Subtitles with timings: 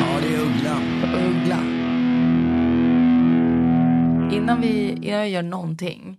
[0.00, 0.80] Ja, det är Uggla.
[1.28, 1.58] Uggla.
[4.36, 6.18] Innan vi, innan vi gör någonting.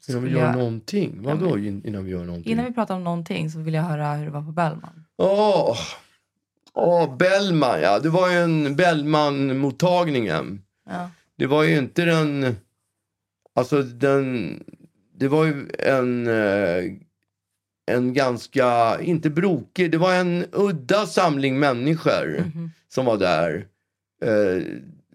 [0.00, 1.22] så Innan vi gör jag- någonting?
[1.22, 2.52] Vadå in- innan vi gör någonting?
[2.52, 5.04] Innan vi pratar om någonting så vill jag höra hur det var på Bellman.
[5.16, 5.76] Åh,
[6.74, 7.98] Åh, Bellman ja.
[7.98, 10.62] Det var ju en Bellman-mottagningen.
[10.90, 11.10] Ja.
[11.36, 12.56] Det var ju inte den...
[13.56, 14.62] Alltså den...
[15.18, 16.26] Det var ju en...
[16.26, 16.84] eh,
[17.90, 22.70] En ganska, inte brokig, det var en udda samling människor Mhm.
[22.88, 23.66] som var där.
[24.24, 24.62] Eh,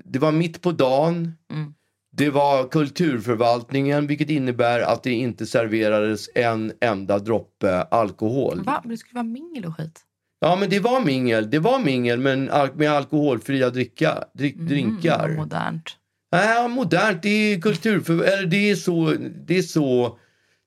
[0.06, 1.34] Det var mitt på dagen.
[1.52, 1.74] Mm.
[2.14, 8.64] Det var kulturförvaltningen vilket innebär att det inte serverades en enda droppe alkohol.
[8.64, 8.80] Va?
[8.84, 10.00] Men det skulle vara mingel och skit.
[10.40, 12.44] Ja men det var mingel, det var mingel men
[12.76, 15.30] med alkoholfria dricka, drick, Mm, drinkar.
[15.38, 15.98] modernt.
[16.32, 18.24] Nej, modernt, det är kulturför...
[18.24, 19.16] Eller det är så...
[19.46, 20.18] Det är så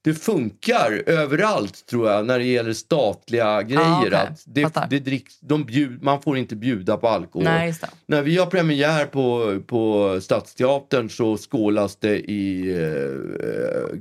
[0.05, 4.07] det funkar överallt tror jag när det gäller statliga grejer.
[4.07, 4.15] okej.
[4.15, 7.45] att det, det dricks, de bjud, man får inte bjuda på alkohol.
[7.45, 7.75] Nej.
[8.07, 13.99] När vi har premiär på, på Stadsteatern så skålas det i, eh,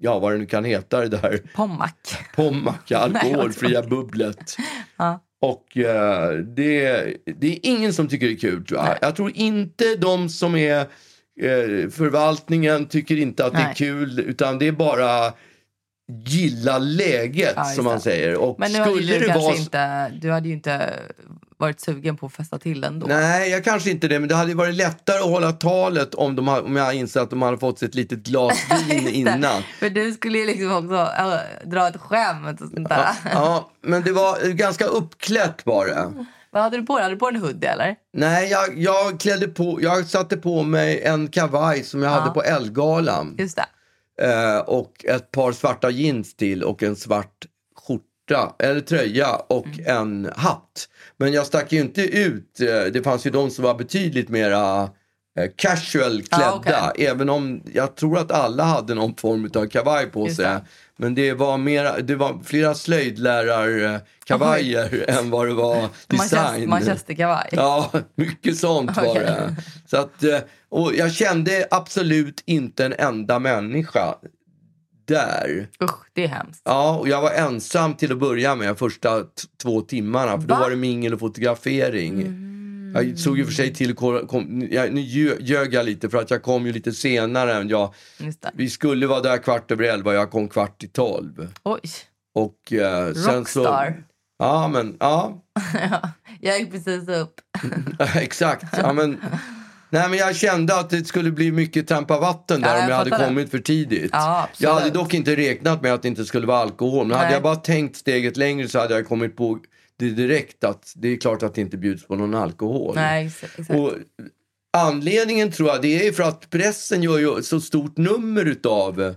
[0.00, 1.92] ja vad det nu kan heta det där, Pommac.
[2.34, 4.56] Pommac, alkoholfria bubblet.
[4.96, 5.20] Ja.
[5.40, 6.92] Och eh, det,
[7.24, 8.86] det är ingen som tycker det är kul tror jag.
[8.86, 8.98] Nej.
[9.00, 13.74] Jag tror inte de som är eh, förvaltningen tycker inte att det är Nej.
[13.74, 15.32] kul utan det är bara
[16.26, 18.36] gilla läget Ja, som man säger.
[18.36, 20.92] Och Men nu hade skulle ju du det kanske vara inte, du hade ju inte
[21.60, 23.06] varit sugen på att festa till ändå.
[23.06, 26.48] Nej, jag kanske inte det, men det hade varit lättare att hålla talet om, de,
[26.48, 29.10] om jag insett att de hade fått sig ett litet glas vin det.
[29.10, 29.62] innan.
[29.78, 32.96] För du skulle ju liksom också äh, dra ett skämt och sånt där.
[33.24, 36.12] Ja, ja, men det var ganska uppklätt bara.
[36.52, 37.02] Vad hade du på dig?
[37.02, 37.96] Hade du på dig en hoodie eller?
[38.12, 42.14] Nej, jag, jag klädde på, jag satte på mig en kavaj som jag Ja.
[42.20, 43.34] hade på Ellegalan.
[43.38, 43.66] Just det.
[44.22, 47.46] Eh, och ett par svarta jeans till och en svart
[48.30, 49.86] skjorta, eller tröja och Mm.
[49.86, 50.88] en hatt.
[51.16, 54.82] Men jag stack ju inte ut, eh, det fanns ju de som var betydligt mera
[55.38, 56.50] eh, casual klädda.
[56.50, 56.54] Ah,
[56.92, 57.06] okej.
[57.06, 60.44] Även om jag tror att alla hade någon form av kavaj på sig.
[60.44, 60.60] det.
[60.96, 66.40] Men det var, mera, det var flera slöjdlärarkavajer än vad det var design.
[66.40, 67.48] Manchester- Manchesterkavaj.
[67.52, 69.24] Ja, mycket sånt var Okej.
[69.24, 69.56] det.
[69.86, 70.38] Så att, eh,
[70.68, 74.14] och jag kände absolut inte en enda människa
[75.14, 75.68] där.
[75.82, 76.62] Usch, det är hemskt.
[76.64, 79.26] Ja, och jag var ensam till att börja med första t-
[79.62, 80.40] två timmarna.
[80.40, 80.60] För då Va?
[80.60, 82.46] var det mingel och fotografering.
[82.94, 86.30] Jag såg ju för sig till, kom, jag, nu ljö- ljög jag lite för att
[86.30, 87.94] jag kom ju lite senare än jag.
[88.54, 91.48] Vi skulle vara där kvart över elva jag kom kvart i tolv.
[91.62, 91.80] Oj,
[92.34, 93.60] Och eh, sen så...
[93.60, 94.04] rockstar.
[94.38, 95.42] Ja, men ja.
[96.40, 97.34] Jag gick precis upp.
[98.14, 98.64] Exakt.
[98.78, 99.20] Ja, men,
[99.90, 102.90] nej, men jag kände att det skulle bli mycket trampa vatten där Ja, jag om
[102.90, 103.26] jag hade det.
[103.26, 104.10] kommit för tidigt.
[104.12, 107.06] Ja, jag hade dock inte räknat med att det inte skulle vara alkohol.
[107.06, 107.34] Men hade Nej.
[107.34, 109.58] jag bara tänkt steget längre så hade jag kommit på
[109.98, 112.94] det direkt att det är klart att det inte bjuds på någon alkohol.
[112.94, 113.70] Nej, exakt.
[113.70, 113.92] Och
[114.76, 119.14] anledningen tror jag det är för att pressen gör ju så stort nummer utav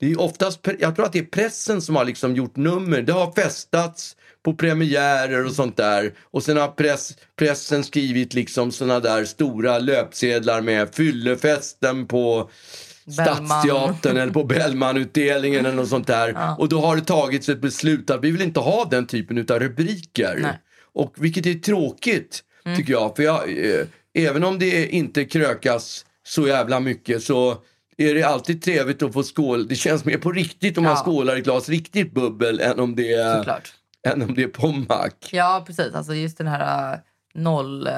[0.00, 3.02] det är oftast, jag tror att det är pressen som har liksom gjort nummer.
[3.02, 4.16] Det har festats
[4.46, 6.12] på premiärer och sånt där.
[6.30, 12.50] Och sen har press, pressen skrivit liksom såna där stora löpsedlar med fyllefesten på
[13.16, 13.46] Bellman.
[13.46, 16.32] Stadsteatern eller på Bellmanutdelningen eller något sånt där.
[16.34, 16.56] Ja.
[16.58, 19.58] Och då har det tagits ett beslut att vi vill inte ha den typen utav
[19.60, 20.38] rubriker.
[20.42, 20.58] Nej.
[20.94, 22.42] Och vilket är tråkigt
[22.76, 23.16] tycker jag.
[23.16, 27.56] För jag, eh, även om det inte krökas så jävla mycket så
[27.96, 29.68] är det alltid trevligt att få skål.
[29.68, 31.02] Det känns mer på riktigt om man Ja.
[31.02, 33.72] skålar i ett glas riktigt bubbel än om det är, Såklart.
[34.12, 35.12] Än om det är pommac.
[35.30, 35.94] Ja, precis.
[35.94, 36.98] Alltså just den här äh,
[37.34, 37.86] noll...
[37.86, 37.92] äh,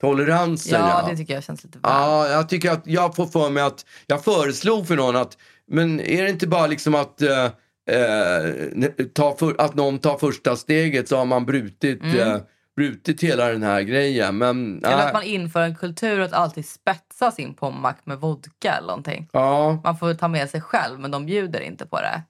[0.00, 1.90] Toleransen ja, det tycker jag känns lite väl.
[1.92, 5.36] Ja, jag tycker att jag får för mig att jag föreslog för någon att
[5.66, 7.44] men är det inte bara liksom att eh,
[7.90, 12.36] eh, ta för, att någon tar första steget så har man brutit, eh,
[12.76, 14.38] brutit hela den här grejen.
[14.38, 14.84] Men Mm.
[14.84, 19.28] Eller att man inför en kultur att alltid spetsa sin pommac med vodka eller någonting.
[19.32, 22.22] ja, Man får ta med sig själv, men de bjuder inte på det.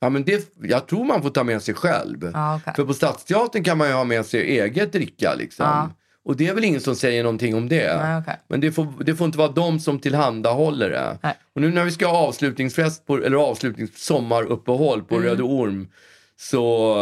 [0.00, 2.30] Ja, men det, jag tror man får ta med sig själv.
[2.34, 2.72] Ja, okej.
[2.76, 5.64] För på Stadsteatern kan man ju ha med sig eget dricka liksom.
[5.66, 5.90] Ja.
[6.24, 7.96] Och det är väl ingen som säger någonting om det.
[8.02, 8.40] Nej, okej.
[8.48, 11.18] Men det får, det får inte vara de som tillhandahåller det.
[11.22, 11.34] Nej.
[11.54, 15.88] Och nu när vi ska ha avslutningsfest, på, eller avslutnings sommaruppehåll på Röde Orm.
[16.36, 16.94] Så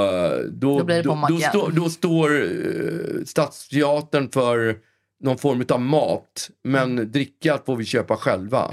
[0.53, 1.03] då, Mm.
[1.03, 4.77] Då då, då, står- då står uh, Stadsteatern för
[5.23, 6.51] någon form av mat.
[6.65, 7.13] Men Mm.
[7.13, 8.71] dricka får vi köpa själva.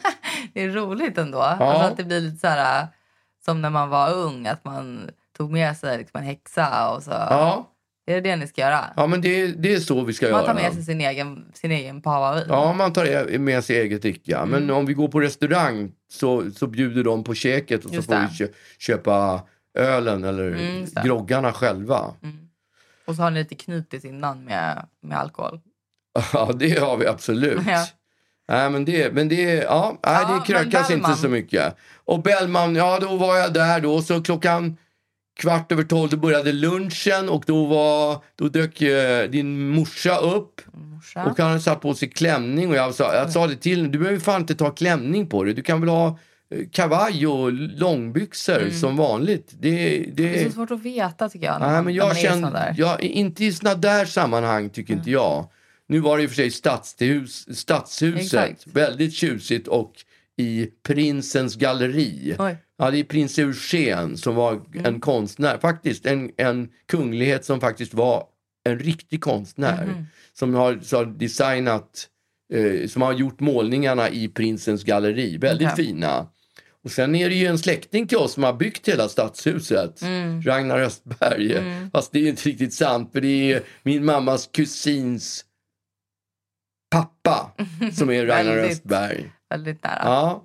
[0.54, 1.38] Det är roligt ändå.
[1.38, 2.86] Alltså att det blir lite så här
[3.46, 7.10] som när man var ung, att man tog med sig liksom en häxa och så.
[7.10, 7.72] Ja,
[8.06, 8.84] Är det det ni ska göra?
[8.96, 10.46] ja men det, det är så vi ska man göra.
[10.46, 12.44] tar med sig sin egen, sin egen pahavin.
[12.48, 14.44] Ja, man tar e- med sig eget dricka.
[14.46, 14.76] Men Mm.
[14.76, 18.14] om vi går på restaurang så, så bjuder de på käket och så Just får
[18.14, 18.28] det.
[18.30, 19.42] vi kö- köpa
[19.78, 22.14] ölen eller Mm, groggarna själva.
[23.06, 25.60] Och så har ni lite knutis innan med, med alkohol.
[26.32, 27.60] Ja, det har vi absolut.
[27.66, 27.86] Ja.
[28.48, 31.76] Nej, men det, men det, ja, nej, Ja, det krökas inte så mycket.
[32.04, 34.02] Och Bellman, ja då var jag där då.
[34.02, 34.76] Så klockan
[35.40, 40.60] kvart över tolv då började lunchen och då, var, då dök eh, din morsa upp.
[40.72, 41.24] Morsa.
[41.24, 44.18] Och han satt på sig klänning och jag sa, jag sa det till du behöver
[44.20, 45.54] fan inte ta klänning på dig.
[45.54, 46.18] Du kan väl ha
[46.50, 49.50] eh, kavaj och långbyxor som vanligt.
[49.60, 50.10] Det, Mm.
[50.16, 51.60] det är det, så svårt att veta tycker jag.
[51.60, 52.14] nej, men jag
[52.52, 52.74] där.
[52.76, 55.48] jag, inte i såna där sammanhang tycker inte jag.
[55.88, 58.66] Nu var det i och för sig stadshus, stadshuset, Exakt.
[58.66, 59.92] väldigt tjusigt och
[60.36, 62.36] i Prinsens galleri.
[62.38, 62.56] Oj.
[62.78, 67.94] Ja, det är prins Eugen som var en konstnär, faktiskt en, en kunglighet som faktiskt
[67.94, 68.24] var
[68.64, 70.06] en riktig konstnär.
[70.32, 72.08] Som har, så har designat,
[72.52, 75.36] eh, som har gjort målningarna i prinsens galleri.
[75.36, 75.84] Väldigt Okej.
[75.84, 76.26] fina.
[76.84, 80.02] Och sen är det ju en släkting till oss som har byggt hela stadshuset.
[80.44, 81.56] Ragnar Östberg.
[81.92, 85.44] Fast det är inte riktigt sant för det är min mammas kusins
[86.90, 87.50] pappa
[87.92, 88.72] som är Ragnar Väldigt.
[88.72, 89.32] Östberg.
[89.50, 90.00] Väldigt nära.
[90.04, 90.42] Ja.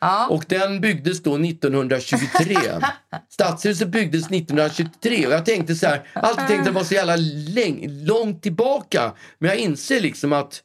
[0.00, 0.26] Ja.
[0.30, 2.56] Och den byggdes då 1923.
[3.28, 8.04] Stadshuset byggdes 1923 och jag tänkte så här, alltid tänkte det var så jävla läng-
[8.06, 9.12] långt tillbaka.
[9.38, 10.62] Men jag inser liksom att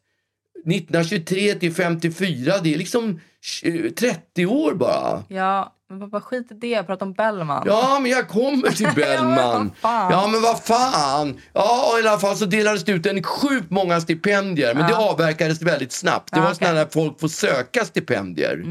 [0.65, 5.23] 1923 till 54, det är liksom tj- 30 år bara.
[5.27, 6.84] ja, men pappa skit i det.
[6.84, 7.63] Prata om Bellman.
[7.66, 9.72] Ja, men jag kommer till Bellman.
[9.81, 10.12] vad.
[10.12, 11.38] Ja, men vad fan.
[11.54, 14.74] Ja, i alla fall så delades det ut en sjukt många stipendier.
[14.75, 16.31] Men det avverkades väldigt snabbt.
[16.31, 16.57] Det Ja, var okej.
[16.68, 18.66] sådana där folk får söka stipendier.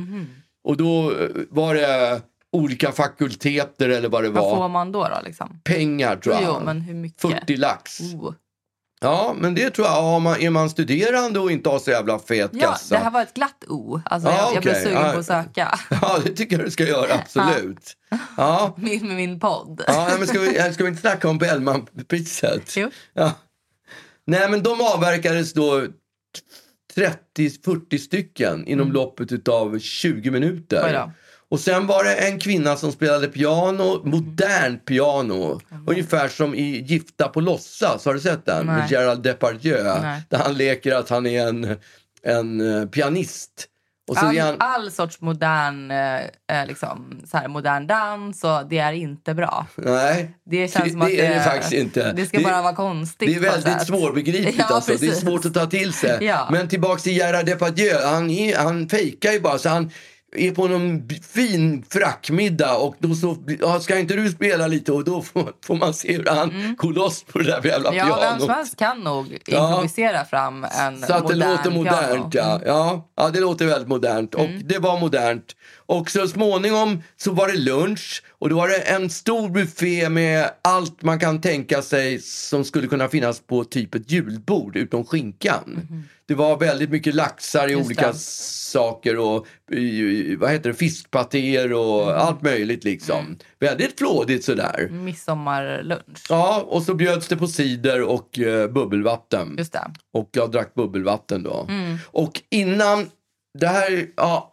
[0.65, 2.21] Och då eh, var det
[2.53, 4.69] olika fakulteter eller vad det Vad får var.
[4.69, 5.03] man då?
[5.03, 5.61] då liksom?
[5.65, 6.45] Pengar tror jag.
[6.45, 7.21] Jo, men hur mycket?
[7.21, 8.01] 40 lax.
[8.01, 8.33] Oh.
[9.01, 10.23] Ja, men det tror jag.
[10.23, 12.95] Man, är man studerande och inte har så jävla fet Ja, kassa.
[12.95, 14.01] det här var ett glatt O.
[14.05, 15.13] Alltså, Ja, jag, jag blev sugen Ja.
[15.13, 15.79] på att söka.
[16.03, 17.15] Ja, det tycker jag du ska göra.
[17.15, 17.97] Absolut.
[18.37, 18.75] Ja.
[18.79, 19.83] Min, med min podd.
[19.87, 22.77] Ja, men ska, vi, ska vi inte snacka om Bellman-priset?
[22.77, 22.91] Jo.
[23.15, 23.33] Ja.
[24.25, 25.87] Nej, men de avverkades då
[27.37, 30.25] 30-40 stycken inom loppet av 20 Mm.
[30.25, 31.11] Oj minuter.
[31.49, 35.61] Och sen var det en kvinna som spelade piano, modernt piano.
[35.87, 38.67] Ungefär som i Gifta på låtsas, har du sett den?
[38.67, 38.87] Med Nej.
[38.91, 39.83] Gerald Depardieu.
[39.85, 40.23] Nej.
[40.29, 41.77] Där han leker att han är en,
[42.23, 43.69] en eh, pianist.
[44.09, 48.67] Och så All, han, all sorts modern, eh, eh, liksom, så här, modern dans, och
[48.69, 49.67] det är inte bra.
[49.77, 52.13] nej, Det känns som det att är det faktiskt inte.
[52.13, 53.29] Det ska bara vara konstigt.
[53.29, 54.59] Det är väldigt svårbegripligt.
[54.69, 54.95] Ja, alltså.
[55.01, 56.25] Det är svårt att ta till sig.
[56.25, 56.49] Ja.
[56.53, 57.99] Men tillbaks till Gerard Depardieu.
[58.05, 59.59] Han, han fejkar ju bara.
[59.59, 59.91] Så han
[60.37, 64.93] är på någon fin frackmiddag och då så, ja, ska inte du spela lite?
[64.93, 68.09] Och då får, får man se hur han går loss på det där jävla Mm.
[68.09, 68.57] Ja, vem som pianot.
[68.57, 69.69] helst kan nog Ja.
[69.71, 72.51] improvisera fram en Så att det låter modernt, piano.
[72.55, 72.63] Mm.
[72.67, 72.73] ja.
[72.75, 73.09] ja.
[73.17, 74.35] Ja, det låter väldigt modernt.
[74.35, 75.57] Och det var modernt.
[75.87, 80.51] Och så småningom så var det lunch och då var det en stor buffé med
[80.63, 85.89] allt man kan tänka sig som skulle kunna finnas på typ ett julbord utom skinkan.
[86.29, 87.73] Det var väldigt mycket laxar i.
[87.73, 88.19] Just olika det.
[88.19, 89.47] saker och
[90.39, 92.19] vad heter det, fiskpatéer och Mm.
[92.23, 93.39] allt möjligt liksom.
[93.61, 94.89] Väldigt flådigt sådär.
[94.91, 96.27] Midsommarlunch.
[96.29, 99.55] Ja, och så bjöds det på cider och eh, bubbelvatten.
[99.59, 99.91] Just det.
[100.13, 101.67] Och jag drack bubbelvatten då.
[101.69, 101.99] Mm.
[102.07, 103.11] Och innan,
[103.59, 104.53] det här, ja.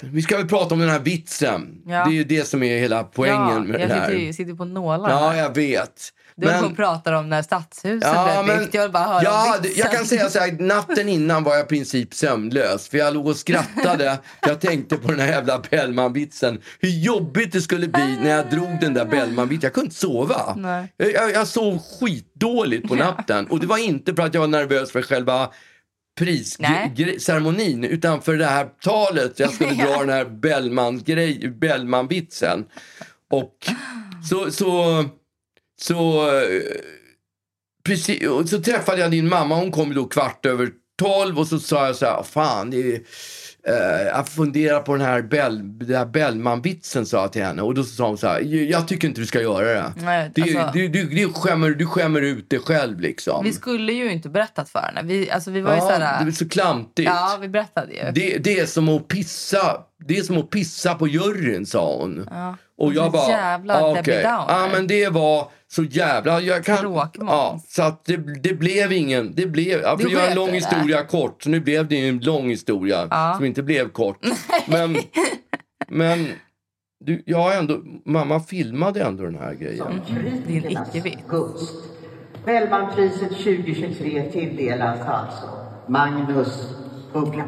[0.00, 1.82] Vi ska väl prata om den här vitsen.
[1.86, 2.04] Ja.
[2.04, 4.08] Det är ju det som är hela poängen ja, med jag det här.
[4.08, 5.10] sitter, ju- sitter på nålar.
[5.10, 6.02] Ja, jag vet.
[6.38, 8.74] Du Men- pratar om när stadshuset Ja, blev men, byggt.
[8.74, 11.68] Jag bara höra ja, om jag kan säga så här, natten innan var jag i
[11.68, 12.88] princip sömnlös.
[12.88, 14.18] För jag låg och skrattade.
[14.40, 16.60] Jag tänkte på den här jävla Bellman-vitsen.
[16.80, 19.66] Hur jobbigt det skulle bli när jag drog den där Bellman-vitsen.
[19.66, 20.54] Jag kunde inte sova.
[20.56, 20.92] Nej.
[20.96, 23.46] Jag, jag, sov skitdåligt på natten.
[23.46, 25.50] Och det var inte för att jag var nervös för själva
[26.18, 29.38] prisceremonin utan för det här talet.
[29.38, 30.24] Jag skulle dra den här
[31.50, 32.64] Bellman-vitsen.
[33.30, 33.52] Och
[34.30, 35.04] så, så,
[35.80, 36.62] så, eh,
[37.84, 39.54] precis, och så träffade jag din mamma.
[39.54, 40.68] Hon kom då kvart över
[40.98, 43.00] tolv och så sa jag så här, fan, det är,
[43.68, 47.62] eh, jag funderar på den här, Bell, den här Bellman-vitsen, sa jag till henne.
[47.62, 48.40] Och då sa hon så här,
[48.70, 49.92] jag tycker inte du ska göra det.
[49.96, 53.44] Nej, det alltså- du, du, du, skämmer, du skämmer ut dig själv liksom.
[53.44, 55.02] Vi skulle ju inte berättat för henne.
[55.04, 57.08] Vi, alltså, vi var ju ja, såhär, det är så klantigt.
[57.08, 58.12] Ja, vi berättade ju.
[58.14, 62.28] Det, det, är som att pissa, det är som att pissa på juryn, sa hon.
[62.30, 62.56] Ja.
[62.78, 64.22] Och jag bara, jävla ah, okej.
[64.22, 64.44] Downer.
[64.48, 66.40] Ja, men det var så jävla...
[66.40, 67.30] Jag kan, Tråkmåns.
[67.30, 69.32] ja, så att det, det blev ingen...
[69.34, 70.52] Det blev, ja, för att göra en lång det.
[70.52, 73.34] historia kort, så nu blev det en lång historia Ja.
[73.36, 74.18] som inte blev kort.
[74.66, 74.96] Men,
[75.88, 76.28] men
[77.04, 80.00] du, jag har ändå, mamma filmade ändå den här grejen.
[80.46, 81.22] Din icke-vits.
[81.28, 81.74] Gunst.
[82.44, 85.48] Bellmanpriset 2023 tilldelas alltså
[85.88, 86.74] Magnus
[87.12, 87.44] Uggla.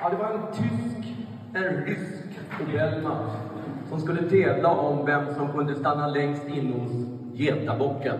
[0.00, 1.08] Ja, det var en tysk,
[1.86, 3.30] rysk och Bellman
[3.88, 6.92] som skulle tävla om vem som kunde stanna längst in hos
[7.38, 8.18] getabocken.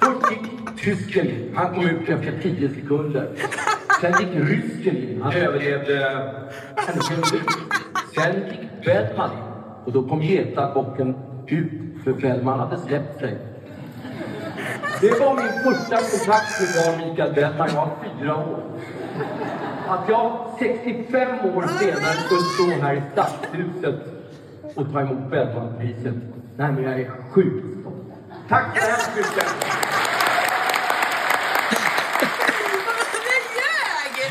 [0.00, 1.26] Först gick tysken.
[1.54, 3.28] Han kom ut efter 10 sekunder.
[4.00, 5.22] Sen gick rysken in.
[5.22, 6.04] Han överlevde
[6.76, 7.48] en minut.
[8.14, 9.30] Sen gick Bellman.
[9.84, 11.14] Och då kom getabocken
[11.46, 13.38] ut, för Bellman hade släppt sig.
[15.00, 17.68] Det var min första kontakt med Mikael Bellman.
[17.68, 18.62] Jag var fyra år.
[19.88, 24.00] Att jag 65 år senare skulle stå här i Stadshuset
[24.74, 26.14] och ta emot Bellmanpriset.
[26.56, 27.96] Nej, men jag är sjukt stolt.
[28.48, 29.46] Tack så hemskt mycket!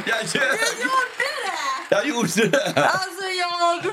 [0.06, 0.44] Jag ljög!
[0.50, 1.96] Jag gjorde det!
[1.96, 2.74] Jag gjorde det!
[2.76, 3.84] Alltså jag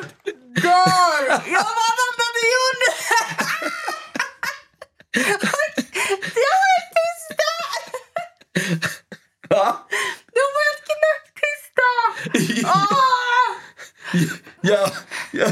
[0.63, 1.23] dör!
[1.29, 2.95] Jag var att du gjorde det!
[6.35, 7.51] Jag var helt tysta!
[9.49, 9.67] Va?
[10.35, 11.89] De var helt knäpptysta!
[12.75, 13.49] Åh!
[14.69, 14.91] Ja,
[15.33, 15.47] ja,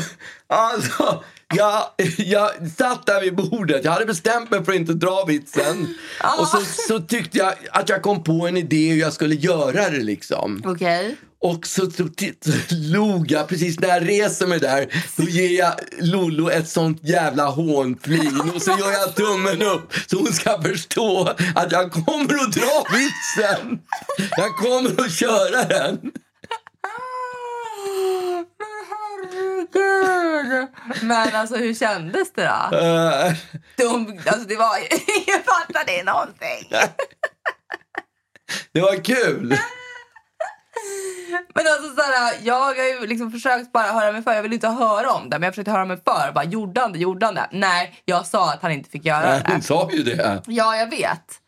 [0.49, 1.85] alltså, jag,
[2.17, 3.85] jag satt där vid bordet.
[3.85, 5.95] Jag hade bestämt mig för att inte dra vitsen.
[6.39, 9.91] Och så, så tyckte jag att jag kom på en idé hur jag skulle göra
[9.91, 10.03] det.
[10.03, 10.63] liksom.
[10.65, 11.17] Okej.
[11.41, 12.09] Och så, så,
[12.41, 14.87] så log jag precis när jag reser mig där.
[15.17, 20.17] Då ger jag Lollo ett sånt jävla hånflin och så gör jag tummen upp så
[20.17, 23.79] hon ska förstå att jag kommer att dra vitsen.
[24.37, 26.13] Jag kommer att köra den.
[29.75, 30.69] Men herregud!
[31.03, 32.77] Men alltså hur kändes det då?
[32.77, 33.33] Eh,
[33.77, 36.69] De, alltså det var ingen fattade någonting.
[38.73, 39.59] det var kul.
[41.55, 44.33] Men alltså såhär, jag har ju liksom försökt bara höra mig för.
[44.35, 46.33] Jag vill inte höra om det, men jag försökte höra mig för.
[46.35, 46.99] Bara, gjorde han det?
[46.99, 47.49] Gjorde han det?
[47.53, 49.63] Nej, jag sa att han inte fick göra Nej, Hon det.
[49.67, 50.43] sa ju det.
[50.47, 51.41] Ja, jag vet.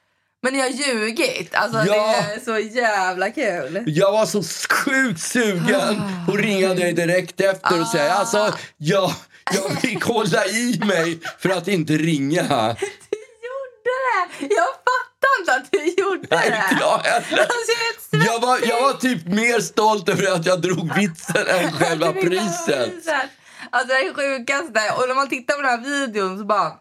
[0.43, 1.55] Men ni har ljugit.
[1.55, 1.85] Alltså Ja.
[1.95, 3.83] det är så jävla kul.
[3.87, 4.43] Jag var så
[4.75, 9.13] sjukt sugen att ringa dig direkt efter och säga alltså, jag,
[9.55, 12.77] jag fick hålla i mig för att inte ringa.
[13.11, 14.55] Du gjorde det!
[14.55, 16.57] Jag fattar inte att du gjorde Nej, det.
[16.57, 17.39] inte jag heller.
[17.39, 17.73] Alltså,
[18.11, 18.25] jag.
[18.27, 22.93] Jag var, jag var typ mer stolt över att jag drog vitsen än själva priset.
[23.71, 24.93] Alltså det är det sjukaste.
[24.97, 26.73] Och när man tittar på den här videon så bara...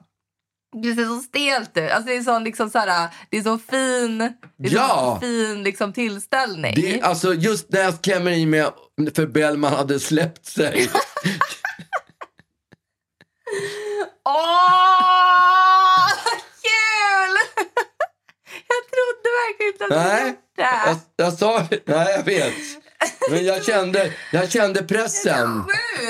[0.83, 1.91] Det ser så stelt ut.
[1.91, 4.17] Alltså det är så liksom så här, det är så fin,
[4.57, 5.17] det är Ja.
[5.21, 6.73] så fin liksom tillställning.
[6.75, 8.65] Det, alltså just när jag klämmer i mig
[9.15, 10.89] för Bellman hade släppt sig.
[14.77, 16.07] Åh,
[16.61, 17.37] kul!
[18.67, 21.23] Jag trodde verkligen inte att du Nej, gjort jag, det.
[21.23, 22.53] jag sa Nej, jag vet.
[23.29, 25.63] Men jag kände, jag kände pressen.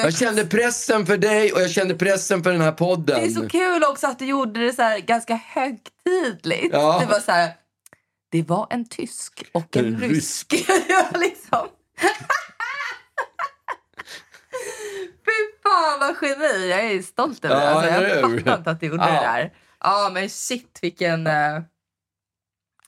[0.03, 3.19] Jag kände pressen för dig och jag kände pressen för den här podden.
[3.21, 6.69] Det är så kul också att du gjorde det så ganska högtidligt.
[6.73, 6.97] Ja.
[6.99, 7.51] Det var så här,
[8.31, 10.53] det var en tysk och en En rysk.
[10.67, 11.67] Var liksom...
[15.25, 16.69] Fy fan vad geni.
[16.69, 17.61] Jag är stolt över det.
[17.63, 19.11] Ja, Alltså, jag fattar inte att du gjorde Ja.
[19.11, 19.53] det där.
[19.79, 21.61] Ja men shit vilken, eh,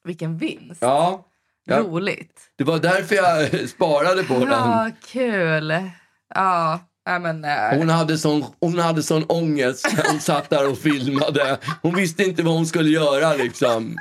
[0.03, 0.81] vilken vinst.
[0.81, 1.25] Ja,
[1.69, 2.39] ja, Roligt.
[2.57, 4.49] det var därför jag sparade på den.
[4.49, 5.69] Ja, kul.
[6.35, 7.45] Ja, ja men...
[7.45, 11.57] eh, Hon hade, sån, hon hade sån ångest när hon satt där och filmade.
[11.81, 13.95] Hon visste inte vad hon skulle göra liksom.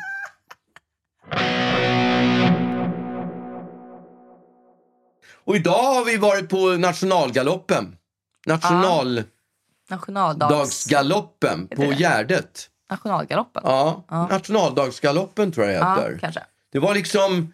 [5.44, 7.96] Och idag har vi varit på nationalgaloppen.
[9.90, 11.76] Nationaldagsgaloppen Dags...
[11.76, 12.68] på Gärdet.
[12.90, 13.62] Nationalgaloppen?
[13.66, 14.26] Ja, Ja.
[14.26, 16.18] nationaldagsgaloppen tror jag det Ja, heter.
[16.20, 16.40] kanske.
[16.72, 17.52] Det var liksom,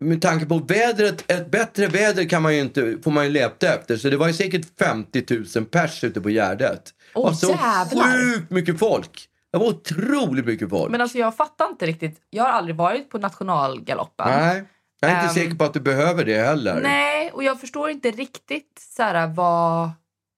[0.00, 3.74] med tanke på vädret, ett bättre väder kan man ju inte, får man ju leta
[3.74, 3.96] efter.
[3.96, 5.24] Så det var ju säkert 50
[5.56, 6.82] 000 pers ute på Gärdet.
[7.14, 8.12] Åh, och så jävlar.
[8.34, 9.26] sjukt mycket folk.
[9.52, 10.90] Det var otroligt mycket folk.
[10.90, 12.20] Men alltså jag fattar inte riktigt.
[12.30, 14.26] Jag har aldrig varit på nationalgaloppen.
[14.30, 14.64] Nej,
[15.00, 16.80] jag är inte Ehm, säker på att du behöver det heller.
[16.82, 19.90] Nej, och jag förstår inte riktigt så här, vad,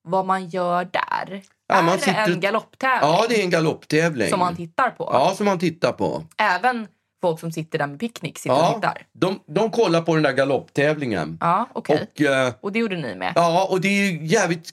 [0.09, 1.43] vad man gör där.
[1.69, 4.29] Ja, är det sitter- en galopptävling Ja, det är en galopptävling.
[4.31, 5.11] som man tittar på?
[5.13, 6.25] Ja, som man tittar på.
[6.39, 6.87] Även
[7.23, 9.07] folk som sitter där med picknick sitter och Ja, tittar?
[9.13, 11.39] de, de kollar på den där galopptävlingen.
[11.41, 12.09] Ja, okej.
[12.15, 13.33] Och, eh, Och det gjorde ni med?
[13.37, 14.71] ja, och det är ju jävligt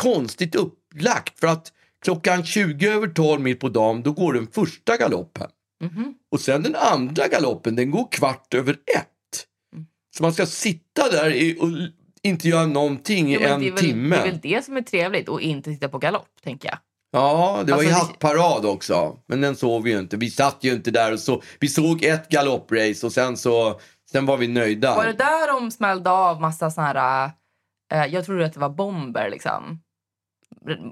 [0.00, 1.72] konstigt upplagt för att
[2.04, 5.46] klockan 20 över 12 mitt på dagen då går den första galoppen.
[5.84, 6.14] Mhm.
[6.32, 9.46] Och sen den andra galoppen den går kvart över ett.
[9.74, 9.86] Mm.
[10.16, 11.68] Så man ska sitta där i, och
[12.22, 14.16] inte göra någonting i en väl, timme.
[14.16, 16.78] Det är väl det som är trevligt och inte titta på galopp, tänker jag.
[17.10, 19.16] Ja, det var ju Alltså, det- hattparad också.
[19.26, 20.16] Men den såg vi ju inte.
[20.16, 21.42] Vi satt ju inte där och så.
[21.60, 23.80] Vi såg ett galopprace och sen så
[24.12, 24.94] sen var vi nöjda.
[24.96, 27.30] Var det där de smällde av massa såna här...
[27.92, 29.80] Eh, jag trodde att det var bomber, liksom.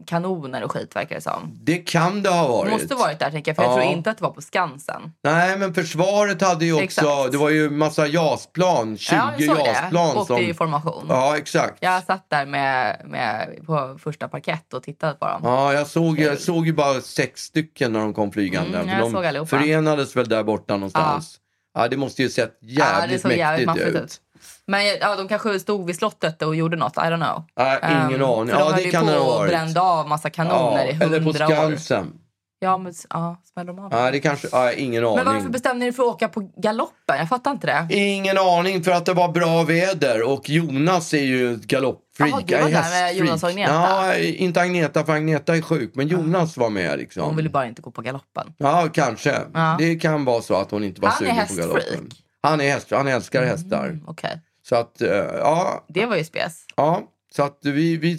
[0.06, 1.50] Kanoner och skit, verkar det som.
[1.62, 2.72] Det kan det ha Det varit.
[2.72, 3.56] måste varit där, tänker jag.
[3.56, 3.76] För jag Ja.
[3.76, 5.12] tror inte att det var på Skansen.
[5.24, 7.32] Nej, men försvaret hade ju också, Exakt.
[7.32, 10.14] det var ju massa JAS-plan, 20 ja, jag JAS-plan.
[10.14, 10.20] det.
[10.20, 10.42] Åkte som...
[10.42, 11.06] i formation.
[11.08, 11.76] Ja, exakt.
[11.80, 15.40] Jag satt där med, med, på första parkett och tittade på dem.
[15.44, 18.78] Ja, jag såg, jag såg ju bara sex stycken när de kom flygande.
[18.78, 19.48] Mm, För jag de såg allihopa.
[19.48, 21.38] förenades väl där borta någonstans.
[21.74, 24.04] Ja, det måste ju sett Ja, det jävligt såg jävligt mäktigt maffigt ut.
[24.04, 24.20] ut.
[24.66, 26.96] Men ja, de kanske stod vid slottet och gjorde något.
[26.96, 27.44] I don't know.
[27.58, 28.48] Nej, ingen Ehm, aning.
[28.58, 29.50] Ja, de det kan det ha varit.
[29.50, 31.50] brände av massa kanoner i eller på hundra år.
[31.50, 32.12] Skansen.
[32.58, 33.92] Ja, men ja, smällde de av?
[33.92, 35.16] Ja, det kanske, ja, ingen aning.
[35.24, 37.16] men varför bestämde ni er för att åka på galoppen?
[37.18, 37.94] Jag fattar inte det.
[37.96, 42.30] Ingen aning för att det var bra väder och Jonas är ju galoppfreak.
[42.30, 43.14] Jaha, du var är där med hästfreak.
[43.28, 43.72] Jonas och Agneta?
[43.72, 47.22] Ja, inte Agneta för Agneta är sjuk men Jonas var med liksom.
[47.22, 48.54] Hon ville bara inte gå på galoppen.
[48.58, 49.36] Ja, kanske.
[49.54, 49.76] Ja.
[49.78, 51.68] Det kan vara så att hon inte var Han är sugen på hästfreak.
[51.68, 52.10] galoppen.
[52.42, 53.84] Han är häst, han älskar hästar.
[53.86, 56.64] Mm, Okej, Så att, eh, ja, det var ju spes.
[56.76, 57.12] ja.
[57.36, 58.18] Så att vi, vi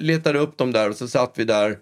[0.00, 1.78] letade upp dem där och så satt vi där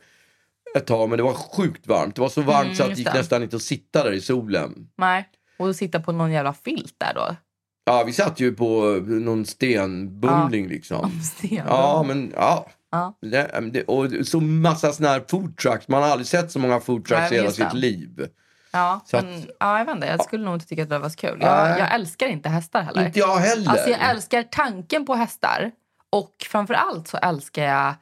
[0.76, 2.14] ett tag men det var sjukt varmt.
[2.14, 3.18] Det var så varmt Mm, så att det gick det.
[3.18, 4.88] nästan inte att sitta där i solen.
[4.98, 5.28] Nej.
[5.58, 7.36] Och sitta på någon jävla filt där då.
[7.84, 11.20] Ja, vi satt ju på någon stenbumling liksom.
[11.36, 11.64] Sten.
[11.66, 12.70] Ja, men ja.
[12.90, 13.14] Ja.
[13.20, 15.88] Det, och så massa såna här food trucks.
[15.88, 18.26] Man har aldrig sett så många food trucks Nej, i hela sitt liv.
[18.74, 20.06] Ja, Så men, att- ja, jag vet inte.
[20.06, 21.38] Jag skulle nog inte tycka att det var så kul.
[21.40, 23.06] Jag, jag älskar inte hästar heller.
[23.06, 23.70] Inte jag heller.
[23.70, 25.70] Alltså jag älskar tanken på hästar.
[26.10, 27.94] Och framför allt så älskar jag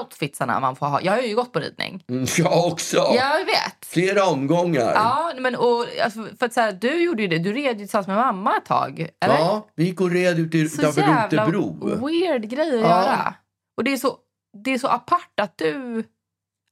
[0.00, 1.00] outfitsarna man får ha.
[1.02, 2.04] Jag har ju gått på ridning.
[2.08, 2.96] Mm, Jag också.
[2.96, 3.86] Jag vet.
[3.86, 4.92] Flera omgångar.
[4.94, 7.38] Ja, men och, alltså, för att så här, du gjorde ju det.
[7.38, 9.08] Du red ju tillsammans med mamma ett tag.
[9.20, 9.34] Eller?
[9.38, 12.06] Ja, vi gick och red ut i, så utanför jävla Rotebro.
[12.06, 13.02] weird grej att Ja.
[13.02, 13.34] göra.
[13.76, 14.16] Och det är så,
[14.64, 16.04] det är så apart att du,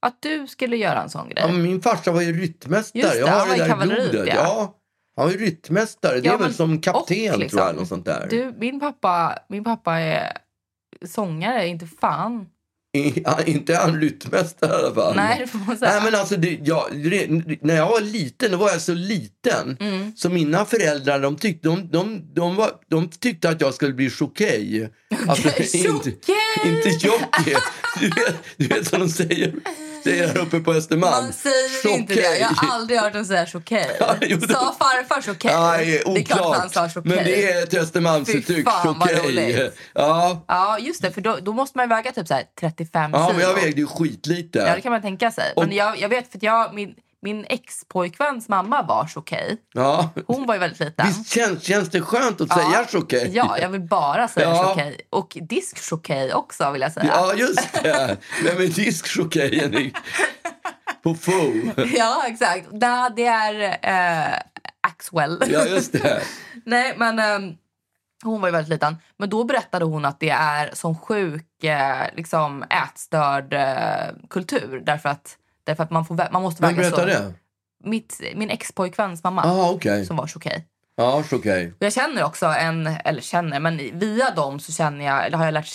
[0.07, 1.43] att du skulle göra en sån grej.
[1.47, 3.01] Ja, min farsa var ju ryttmästare.
[3.01, 4.27] Just det, jag har han var det i där i kavalleriet, blodet.
[4.35, 4.41] ja.
[4.43, 4.73] Ja.
[5.17, 6.19] Han var ju ryttmästare.
[6.19, 7.75] Det Ja, är väl som kapten och liksom, tror jag.
[7.75, 8.27] Något sånt där.
[8.29, 10.37] Du, min pappa, min pappa är
[11.05, 12.45] sångare, inte fan.
[12.97, 15.15] I, inte han ryttmästare i alla fall.
[15.15, 15.91] Nej, det får man säga.
[15.91, 16.83] Nej, men alltså, det, jag,
[17.61, 19.77] när jag var liten, då var jag så liten.
[19.79, 20.15] Mm.
[20.15, 24.09] Så mina föräldrar de tyckte, de, de, de, var, de tyckte att jag skulle bli
[24.09, 24.89] chokej.
[25.27, 26.09] Alltså, inte,
[26.65, 27.55] inte jockey.
[27.99, 29.53] Du vet, du vet vad de säger,
[30.03, 31.23] säger här uppe på Östermalm.
[31.25, 32.37] Man säger inte det.
[32.39, 33.97] Jag har aldrig hört dem säga chokej.
[33.99, 35.51] Ja, det- Sa farfar chokej?
[35.53, 36.57] Nej, Det är klart oklart.
[36.57, 37.15] han sa chokej.
[37.15, 38.67] Men det är ett Östermalmsuttryck.
[38.69, 39.71] Chokej.
[39.93, 40.43] Ja.
[40.47, 41.11] Ja, just det.
[41.11, 43.37] För då, då måste man väga typ så här 35 ja, kilo.
[43.39, 44.59] men jag vägde ju skitlite.
[44.59, 45.53] Ja, det kan man tänka sig.
[45.55, 49.57] Men Och- jag, jag vet för jag, min, min ex-pojkväns mamma var chokej.
[49.73, 50.09] Ja.
[50.27, 51.07] Hon var ju väldigt liten.
[51.07, 53.29] Visst känns, känns det skönt att säga chokej?
[53.33, 54.63] Ja, jag vill bara säga Ja.
[54.63, 55.01] chokej.
[55.09, 57.05] Och diskchokej också vill jag säga.
[57.07, 58.17] Ja, just det.
[58.43, 59.91] Vem är diskchokejen
[61.03, 61.71] på Foo?
[61.95, 62.67] Ja, exakt.
[62.71, 64.39] Det, det är eh,
[64.87, 65.43] Axwell.
[65.47, 66.21] Ja, just det.
[66.65, 67.53] Nej, men ehm,
[68.23, 68.97] hon var ju väldigt liten.
[69.17, 74.81] Men då berättade hon att det är som sjuk eh, liksom ätstörd eh, kultur.
[74.85, 76.95] Därför att, därför att man, får, man måste Vem väga så.
[76.95, 77.33] berättar det?
[77.83, 80.05] Mitt, min ex-pojkväns mamma Jaha, okej.
[80.05, 80.65] som var chokej.
[80.99, 81.23] Ja.
[81.31, 81.45] Och
[81.79, 85.53] Jag känner också en, eller känner, men via dem så känner jag, eller har jag
[85.53, 85.67] lärt,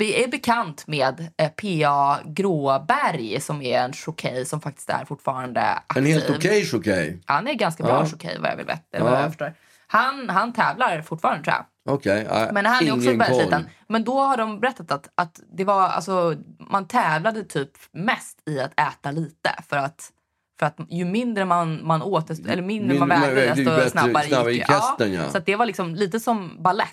[0.00, 2.18] är bekant med eh, P.A.
[2.24, 6.02] Gråberg som är en chokej som faktiskt är fortfarande aktiv.
[6.04, 7.22] En helt okej chokej?
[7.24, 8.06] Han är ganska bra Ja.
[8.06, 9.04] chokej vad jag vill veta.
[9.04, 9.20] Vad Ja.
[9.20, 9.54] jag förstår.
[9.86, 11.94] Han, han tävlar fortfarande tror jag.
[11.94, 12.26] Okej.
[12.30, 13.68] ja, Men han är också väldigt liten.
[13.88, 16.34] Men då har de berättat att, att det var, alltså,
[16.70, 19.50] man tävlade typ mest i att äta lite.
[19.68, 20.10] För att,
[20.58, 23.90] för att ju mindre man, man åt, desto, eller mindre Mindre man vägde, desto bättre-
[23.90, 24.72] snabbare, snabbare gick det.
[24.72, 25.30] hästen, ja.
[25.32, 26.86] Så det var liksom lite som ballett.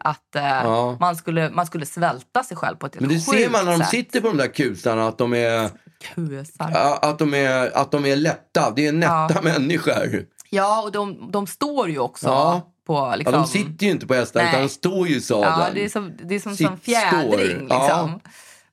[0.00, 0.96] att eh, Ja.
[1.00, 3.78] man, skulle, man skulle svälta sig själv på ett Men det ser man när de
[3.78, 3.88] sätt.
[3.88, 5.70] sitter på de där kusarna att de är,
[6.14, 6.98] Kusar.
[7.02, 8.70] att de är, att de är lätta.
[8.76, 9.42] Det är nätta Ja.
[9.42, 10.26] människor.
[10.50, 12.60] Ja, och de, de står ju också Ja.
[12.86, 13.32] på Ja, liksom...
[13.34, 14.48] de sitter ju inte på hästar Nej.
[14.50, 15.54] utan de står ju i sadeln.
[15.58, 17.58] Ja, det är som, det är som, Sitt- som fjädring.
[17.58, 17.68] Liksom.
[17.68, 18.20] Ja.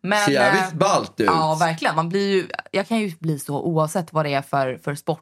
[0.09, 1.25] Men, Ser jävligt eh, ballt ut.
[1.27, 1.95] Ja, verkligen.
[1.95, 5.21] Man blir ju, jag kan ju bli så oavsett vad det är för, för sport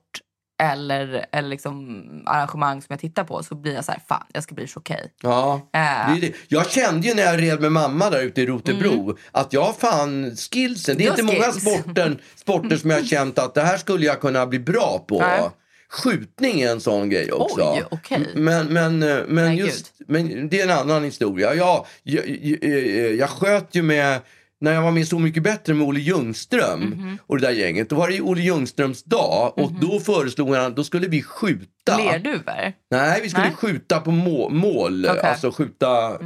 [0.61, 4.43] eller, eller liksom arrangemang som jag tittar på så blir jag så här, fan, jag
[4.43, 5.13] ska bli chokej.
[5.21, 6.05] Ja, Äh.
[6.09, 6.19] Mm.
[6.19, 6.37] det är det.
[6.47, 9.73] Jag kände ju när jag red med mamma där ute i Rotebro att jag har
[9.73, 10.97] fan skillsen.
[10.97, 12.17] Det är inte har många skills.
[12.35, 15.19] sporter, som jag har känt att det här skulle jag kunna bli bra på.
[15.19, 15.49] Nej.
[15.89, 17.73] Skjutning är en sån grej också.
[17.75, 18.27] Oj, okej.
[18.35, 21.53] Men, men, eh, men, Nej, just, men det är en annan historia.
[21.53, 24.19] Jag, jag, jag, jag sköt ju med
[24.63, 27.17] när jag var med Så mycket bättre med Olle Ljungström Mhm.
[27.27, 27.89] och det där gänget.
[27.89, 31.97] Då var det ju Olle Ljungströms dag och då föreslog han då skulle vi skjuta.
[31.97, 32.73] Lerduvor?
[32.91, 33.55] Nej, vi skulle Nej.
[33.55, 35.05] skjuta på må mål.
[35.09, 35.19] Okej.
[35.21, 36.17] Alltså skjuta...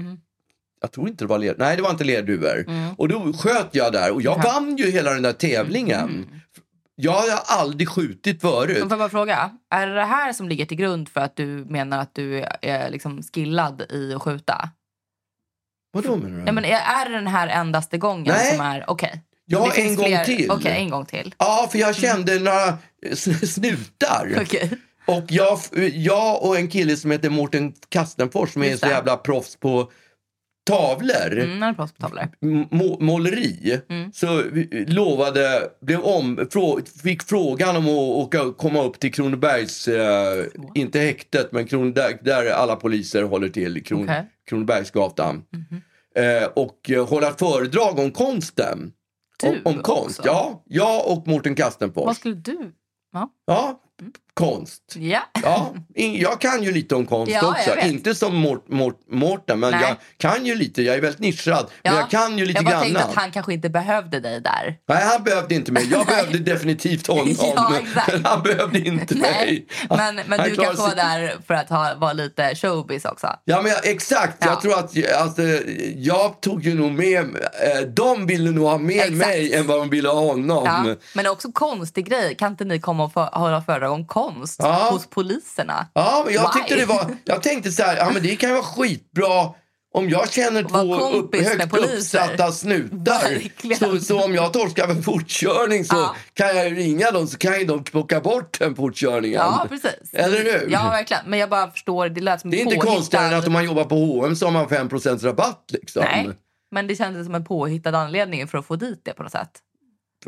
[0.82, 1.65] Jag tror inte det var lerduvor.
[1.65, 2.65] Nej, det var inte lerduvor.
[2.97, 6.26] Och då sköt jag där och jag vann ju hela den där tävlingen.
[6.95, 8.78] Jag har aldrig skjutit förut.
[8.80, 11.36] Men får jag bara fråga, är det det här som ligger till grund för att
[11.36, 14.69] du menar att du är liksom skillad i att skjuta?
[16.01, 16.43] Vadå menar du?
[16.45, 18.51] Ja, men är, är det den här endaste gången Nej.
[18.55, 18.83] som är...
[18.88, 19.21] Okej.
[19.45, 20.51] Ja, en gång fler- till.
[20.51, 21.36] Okej, en gång till.
[21.38, 24.38] Ja, för jag kände några sn- snutar.
[24.41, 24.71] Okej.
[25.07, 25.60] Och jag,
[25.93, 28.91] jag och en kille som heter Mårten Kastenfors som är Just så det.
[28.93, 29.91] jävla proffs på
[30.69, 31.39] tavlor.
[31.39, 32.27] Mm, på tavlor.
[32.71, 34.12] må- måleri Mm.
[34.13, 39.88] så vi lovade, blev om, frå, fick frågan om att åka, komma upp till Kronobergs,
[39.88, 44.03] eh, inte häktet men Kron, där, där alla poliser håller till, Kron.
[44.05, 44.23] Mhm.
[44.49, 45.43] Kronobergsgatan.
[45.53, 45.77] Eh,
[46.53, 48.93] och eh, hålla föredrag om konsten.
[49.39, 50.30] Du om, om konst, också?
[50.30, 50.63] ja.
[50.65, 52.06] Jag och Mårten Kastenfors.
[52.06, 52.73] Vad skulle du...
[53.13, 53.30] Ja.
[53.45, 53.82] Ja,
[54.38, 54.82] konst.
[54.95, 55.19] Ja.
[55.43, 57.88] Ja, jag kan ju lite om konst Ja, jag också.
[57.88, 59.82] Inte som Mort, Mort, Mårten, men Nej.
[59.82, 60.82] jag kan ju lite.
[60.82, 61.67] Jag är väldigt nischad.
[61.84, 62.00] Men Ja.
[62.00, 62.84] jag kan ju lite jag bara grann.
[62.84, 64.78] tänkte att han kanske inte behövde dig där.
[64.88, 65.88] Nej, han behövde inte mig.
[65.91, 67.28] Jag behövde definitivt honom.
[67.56, 67.73] Ja.
[68.08, 69.65] Men han behövde inte mig.
[69.89, 73.28] Nej, men, men Han du kanske var där för att ha, vara lite showbiz också.
[73.45, 74.38] Ja, men jag, exakt.
[74.39, 74.47] Ja.
[74.47, 75.41] Jag tror att alltså,
[75.95, 77.19] jag tog ju nog med...
[77.19, 79.17] Eh, de ville nog ha mer Exakt.
[79.17, 80.95] mig än vad de ville ha honom.
[81.13, 82.36] Men också konstig grej.
[82.36, 84.26] Kan inte ni komma och få, hålla föredrag om konst
[84.59, 84.87] Ja.
[84.91, 85.87] hos poliserna?
[85.93, 86.59] Ja, men jag Why?
[86.61, 87.15] tyckte det var...
[87.25, 89.49] Jag tänkte så här, ja men det kan ju vara skitbra
[89.93, 93.75] om jag känner två upp, högt uppsatta snutar.
[93.75, 96.15] Så, så om jag torskar för fortkörning så Ja.
[96.33, 99.39] kan jag ringa dem så kan ju de plocka bort den fortkörningen.
[99.39, 100.13] Ja, precis.
[100.13, 100.67] Eller hur?
[100.69, 101.23] Ja, verkligen.
[101.25, 103.65] Men jag bara förstår, det lät som Det är inte konstigare än att om man
[103.65, 104.89] jobbar på H&M så har man 5
[105.21, 105.65] rabatt.
[105.73, 106.01] Liksom.
[106.05, 106.29] Nej,
[106.71, 109.51] men det kändes som en påhittad anledning för att få dit det på något sätt.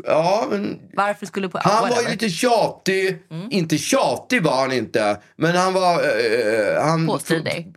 [0.04, 1.48] Ja, men Varför skulle...
[1.48, 3.22] På, han var ju lite tjatig.
[3.30, 3.46] Mm.
[3.50, 5.20] Inte tjatig var han inte.
[5.36, 5.94] Men han var...
[5.94, 7.74] eh, han, Påstridig.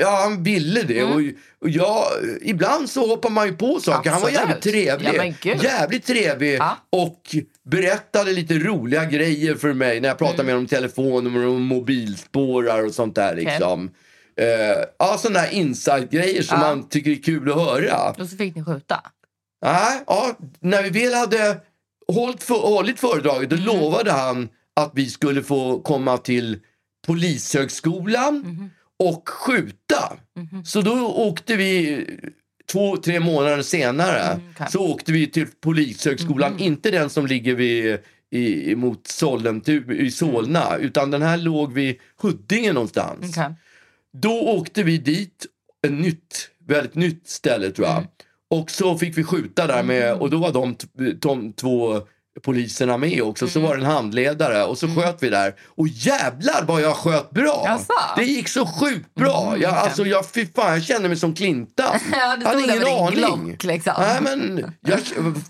[0.00, 1.02] Ja, han ville det.
[1.04, 1.20] Och,
[1.62, 2.04] och jag,
[2.42, 4.10] ibland så hoppar man ju på saker.
[4.10, 4.48] Han var Absolut.
[4.48, 5.36] jävligt trevlig.
[5.42, 6.56] Ja, jävligt trevlig.
[6.58, 6.76] Ja.
[6.92, 7.36] Och
[7.70, 10.46] berättade lite roliga grejer för mig när jag pratade Mm.
[10.46, 13.34] med honom i telefon och mobilspårar och sånt där.
[13.34, 13.90] Liksom.
[14.40, 14.46] Eh,
[14.98, 16.66] ja, sådana där inside-grejer som Ja.
[16.68, 18.10] man tycker är kul att höra.
[18.10, 19.00] Och så fick ni skjuta.
[19.62, 21.60] Nej, ja, när vi väl hade
[22.08, 23.66] hållit, för, hållit föredraget då Mm.
[23.66, 26.58] lovade han att vi skulle få komma till
[27.06, 28.70] Polishögskolan Mhm.
[28.98, 30.16] och skjuta.
[30.64, 32.04] Så då åkte vi
[32.72, 34.46] två, tre månader senare Mm.
[34.58, 34.68] Mhm.
[34.70, 37.98] så åkte vi till Polishögskolan, inte den som ligger vid
[38.32, 43.36] i, mot Sollentuna, i Solna, utan den här låg vid Huddinge någonstans.
[43.36, 43.52] Mm.
[43.52, 43.54] Okej.
[44.12, 45.46] Då åkte vi dit,
[45.86, 47.96] ett nytt, väldigt nytt ställe tror jag.
[47.96, 48.08] Mm.
[48.50, 50.76] Och så fick vi skjuta där med, och då var de,
[51.20, 52.00] de två
[52.42, 53.48] poliserna med också.
[53.48, 53.68] Så Mm.
[53.70, 55.54] var det en handledare och så sköt vi där.
[55.66, 57.62] Och jävlar vad jag sköt bra!
[57.66, 57.92] Jaså?
[58.16, 59.48] Det gick så sjukt bra!
[59.48, 61.98] Mm, jag, alltså, jag, fy fan, jag kände mig som Clintan.
[62.12, 63.46] Ja, jag hade ingen aning.
[63.48, 63.92] Glock, liksom.
[63.98, 64.98] Nej, men jag,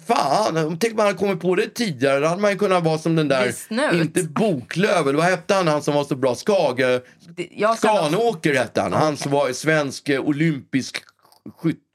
[0.07, 2.21] fan, tänk man hade kommit på det tidigare.
[2.21, 3.55] Då hade man kunnat vara som den där,
[4.01, 6.35] inte Boklöv, eller vad hette han, han som var så bra?
[6.35, 7.01] Skage,
[7.77, 8.93] Skanåker hette han.
[8.93, 10.97] Han som var svensk eh, olympisk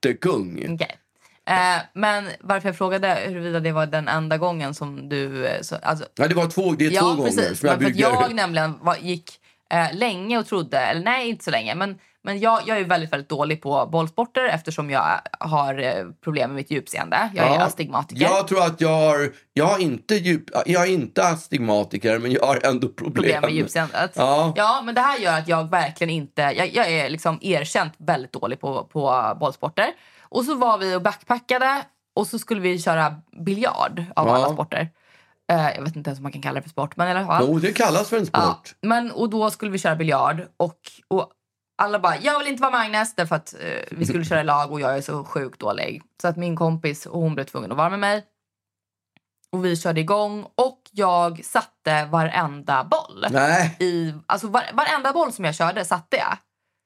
[0.06, 0.74] skyttekung.
[0.74, 0.98] Okej.
[1.50, 5.48] Eh, men varför jag frågade huruvida det var den enda gången som du...
[5.48, 7.63] eh, Så, alltså, Ja, det var två, det är två ja, gånger precis.
[7.63, 9.32] jag Men för jag nämligen var, gick
[9.74, 13.13] eh, länge och trodde, eller nej inte så länge, men, men jag, jag är väldigt,
[13.13, 17.29] väldigt dålig på bollsporter eftersom jag har eh, problem med mitt djupseende.
[17.35, 18.21] Jag är Ja, astigmatiker.
[18.21, 22.45] Jag tror att jag har, jag har inte djup, jag är inte astigmatiker men jag
[22.45, 23.13] har ändå problem.
[23.13, 24.11] problem med djupseendet.
[24.15, 24.53] Ja.
[24.55, 26.41] ja, men det här gör att jag verkligen inte...
[26.41, 29.88] Jag, jag är liksom erkänt väldigt dålig på, på bollsporter.
[30.21, 31.81] Och så var vi och backpackade
[32.15, 34.35] och så skulle vi köra biljard av Ja.
[34.35, 34.89] alla sporter.
[35.51, 37.25] Eh, jag vet inte ens om man kan kalla det för sport, men i alla
[37.25, 37.45] fall.
[37.47, 38.41] Jo, det kallas för en sport.
[38.81, 41.31] Ja, men, och då skulle vi köra biljard och, och
[41.77, 44.71] alla bara, jag vill inte vara Magnus därför att eh, vi skulle köra i lag
[44.71, 46.01] och jag är så sjukt dålig.
[46.21, 48.25] Så att min kompis, hon blev tvungen att vara med mig.
[49.51, 53.25] Och vi körde igång och jag satte varenda boll.
[53.31, 53.77] Nej.
[53.79, 56.38] I, alltså var, varenda boll som jag körde satte jag.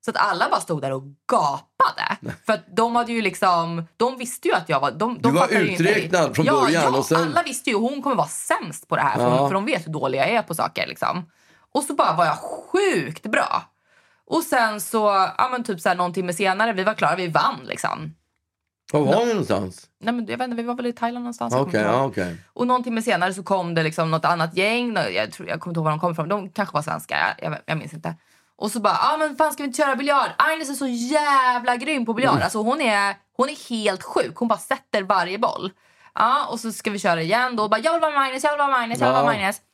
[0.06, 2.34] Så att alla bara stod där och gapade.
[2.46, 4.92] För att de hade ju liksom, de visste ju att jag var...
[4.92, 8.02] De, de Du var uträknad från ja, början Ja, och sen- alla visste ju hon
[8.02, 9.16] kommer vara sämst på det här.
[9.16, 9.48] För, Ja.
[9.48, 10.88] för de vet hur dålig jag är på saker.
[10.88, 11.30] Liksom.
[11.74, 13.64] Och så bara var jag sjukt bra.
[14.30, 17.28] Och sen så, ja men typ så här, någon timme senare, vi var klara, vi
[17.28, 18.16] vann liksom.
[18.94, 19.88] Var var ni någonstans?
[20.00, 21.54] Nej, men jag vet inte, vi var väl i Thailand någonstans.
[21.54, 22.38] jag kommer inte ja, okej.
[22.54, 24.96] Och någon timme senare så kom det liksom något annat gäng.
[24.96, 26.30] Jag, tror, jag kommer inte ihåg var de kom ifrån.
[26.30, 27.36] De kanske var svenska.
[27.40, 28.16] Jag, jag, jag minns inte.
[28.56, 30.30] Och så bara, ah, men fan ska vi inte köra biljard?
[30.38, 32.42] Agnes är så jävla grym på biljard.
[32.42, 34.36] Alltså hon är, hon är helt sjuk.
[34.36, 35.72] Hon bara sätter varje boll.
[36.16, 37.64] Ja, och så ska vi köra igen då.
[37.64, 39.34] Och bara, jag vill vara med Magnus, jag vill vara med Magnus, jag vill vara
[39.34, 39.69] med Ja.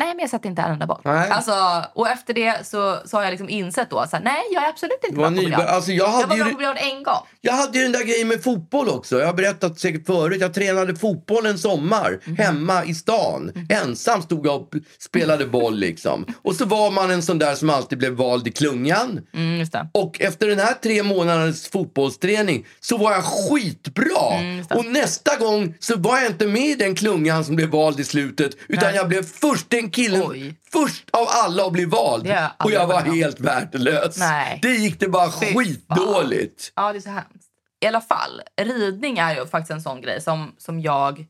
[0.00, 1.00] Nej, men jag sätter inte en enda boll.
[1.04, 1.30] Nej.
[1.30, 1.52] Alltså,
[1.94, 4.98] och efter det så, så har jag liksom insett då, här, nej jag är absolut
[5.04, 5.60] inte bra på biljard.
[5.60, 6.42] alltså, jag, jag hade var ju...
[6.42, 7.26] bra på biljard en gång.
[7.40, 9.18] jag hade ju den där grejen med fotboll också.
[9.18, 10.40] Jag har berättat säkert förut.
[10.40, 12.36] Jag tränade fotboll en sommar Mhm.
[12.36, 13.52] hemma i stan.
[13.70, 16.26] Ensam stod jag och spelade boll liksom.
[16.42, 19.20] Och så var man en sån där som alltid blev vald i klungan.
[19.34, 19.66] Mm.
[19.94, 24.34] Och efter den här tre månaders fotbollsträning så var jag skitbra.
[24.38, 28.00] Mm, och nästa gång så var jag inte med i den klungan som blev vald
[28.00, 28.50] i slutet.
[28.68, 28.96] Utan Nej.
[28.96, 30.60] jag blev först den killen, Oj.
[30.72, 32.26] först av alla att bli vald.
[32.26, 34.16] Jag och jag var helt värdelös.
[34.18, 34.58] Nej.
[34.62, 35.64] Det gick det bara Fy fan.
[35.64, 36.72] skitdåligt.
[36.76, 37.48] Ja, det är så hemskt.
[37.80, 41.26] I alla fall, ridning är ju faktiskt en sån grej som, som jag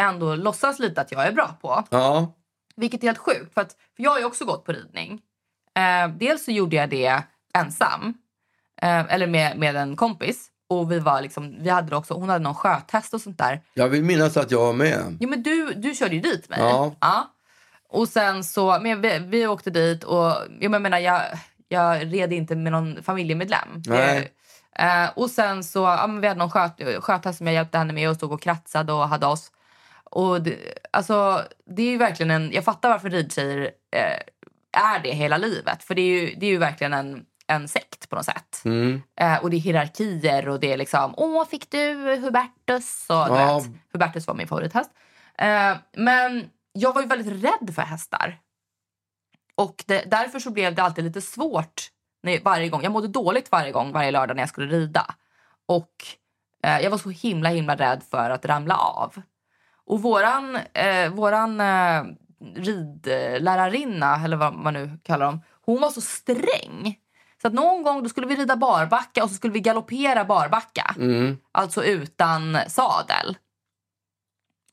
[0.00, 1.84] ändå låtsas lite att jag är bra på.
[1.90, 2.34] Ja.
[2.76, 5.20] Vilket är helt sjukt, för, att, för jag har ju också gått på ridning.
[5.76, 7.22] Eh, dels så gjorde jag det
[7.54, 8.14] ensam,
[8.82, 10.46] eh, eller med, med en kompis.
[10.68, 13.62] Och vi var liksom, vi hade också, hon hade någon sjötest och sånt där.
[13.74, 15.16] Jag vill minnas att jag var med.
[15.20, 16.58] Jo men du, du körde ju dit mig.
[16.60, 16.94] Ja.
[17.90, 21.22] Och sen så, men vi, vi åkte dit och jag menar jag,
[21.68, 23.82] jag red inte med någon familjemedlem.
[23.86, 24.32] Nej.
[24.78, 28.10] Eh, och sen så, ja, vi hade någon sköt, skötare som jag hjälpte henne med
[28.10, 29.52] och stod och kratsade och hade oss.
[30.04, 30.56] Och det,
[30.90, 31.42] alltså,
[31.76, 35.82] det är ju verkligen en, jag fattar varför ridtjejer eh, är det hela livet.
[35.82, 38.62] För det är ju, det är ju verkligen en, en sekt på något sätt.
[38.64, 39.02] Mm.
[39.20, 43.06] Eh, och det är hierarkier och det är liksom, åh fick du Hubertus?
[43.08, 43.62] Och, Ja.
[43.92, 44.90] Hubertus var min favorithäst.
[45.38, 48.38] Eh, men jag var ju väldigt rädd för hästar.
[49.54, 51.90] Och det, därför så blev det alltid lite svårt
[52.22, 52.82] när, varje gång.
[52.82, 55.14] Jag mådde dåligt varje gång, varje lördag när jag skulle rida.
[55.66, 55.94] Och
[56.62, 59.22] eh, jag var så himla himla rädd för att ramla av.
[59.86, 62.04] Och våran, eh, våran eh,
[62.54, 66.98] ridlärarinna, eller vad man nu kallar dem, hon var så sträng.
[67.42, 70.94] Så att någon gång då skulle vi rida barbacka och så skulle vi galoppera barbacka.
[70.96, 71.38] Mm.
[71.52, 73.36] Alltså utan sadel.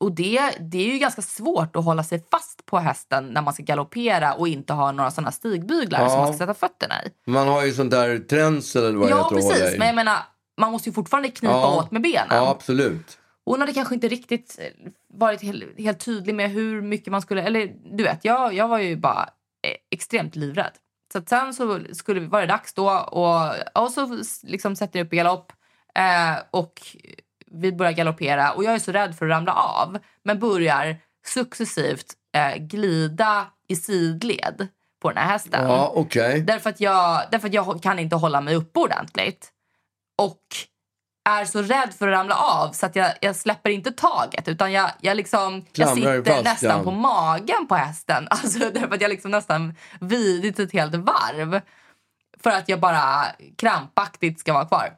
[0.00, 3.54] Och det, det är ju ganska svårt att hålla sig fast på hästen när man
[3.54, 6.08] ska galoppera och inte ha några såna stigbyglar Ja.
[6.08, 7.30] som man ska sätta fötterna i.
[7.30, 9.74] Man har ju sånt där tränsel eller vad det Ja, heter att hålla precis.
[9.74, 9.78] i.
[9.78, 10.16] Men jag menar,
[10.60, 11.76] man måste ju fortfarande knipa Ja.
[11.78, 12.26] åt med benen.
[12.30, 13.18] Ja, absolut.
[13.44, 17.22] Och hon hade kanske inte riktigt eh, varit helt, helt tydlig med hur mycket man
[17.22, 17.42] skulle...
[17.42, 19.22] Eller du vet, jag, jag var ju bara
[19.62, 20.72] eh, extremt livrädd.
[21.12, 25.06] Så att sen så skulle, var det dags då och, och så liksom sätter jag
[25.06, 25.52] upp i galopp
[25.94, 26.72] eh, och
[27.50, 32.06] vi börjar galoppera och jag är så rädd för att ramla av men börjar successivt
[32.34, 34.68] eh, glida i sidled
[35.02, 35.68] på den här hästen.
[35.68, 36.40] Ja, okej.
[36.40, 39.52] Därför att, jag, därför att jag kan inte hålla mig uppe ordentligt.
[40.18, 40.42] Och
[41.28, 44.72] är så rädd för att ramla av så att jag, jag släpper inte taget utan
[44.72, 46.84] jag, jag, liksom, jag sitter fast, nästan ja.
[46.84, 48.28] på magen på hästen.
[48.30, 51.60] Alltså därför att jag liksom nästan vidit ett helt varv.
[52.42, 53.24] För att jag bara
[53.56, 54.88] krampaktigt ska vara kvar.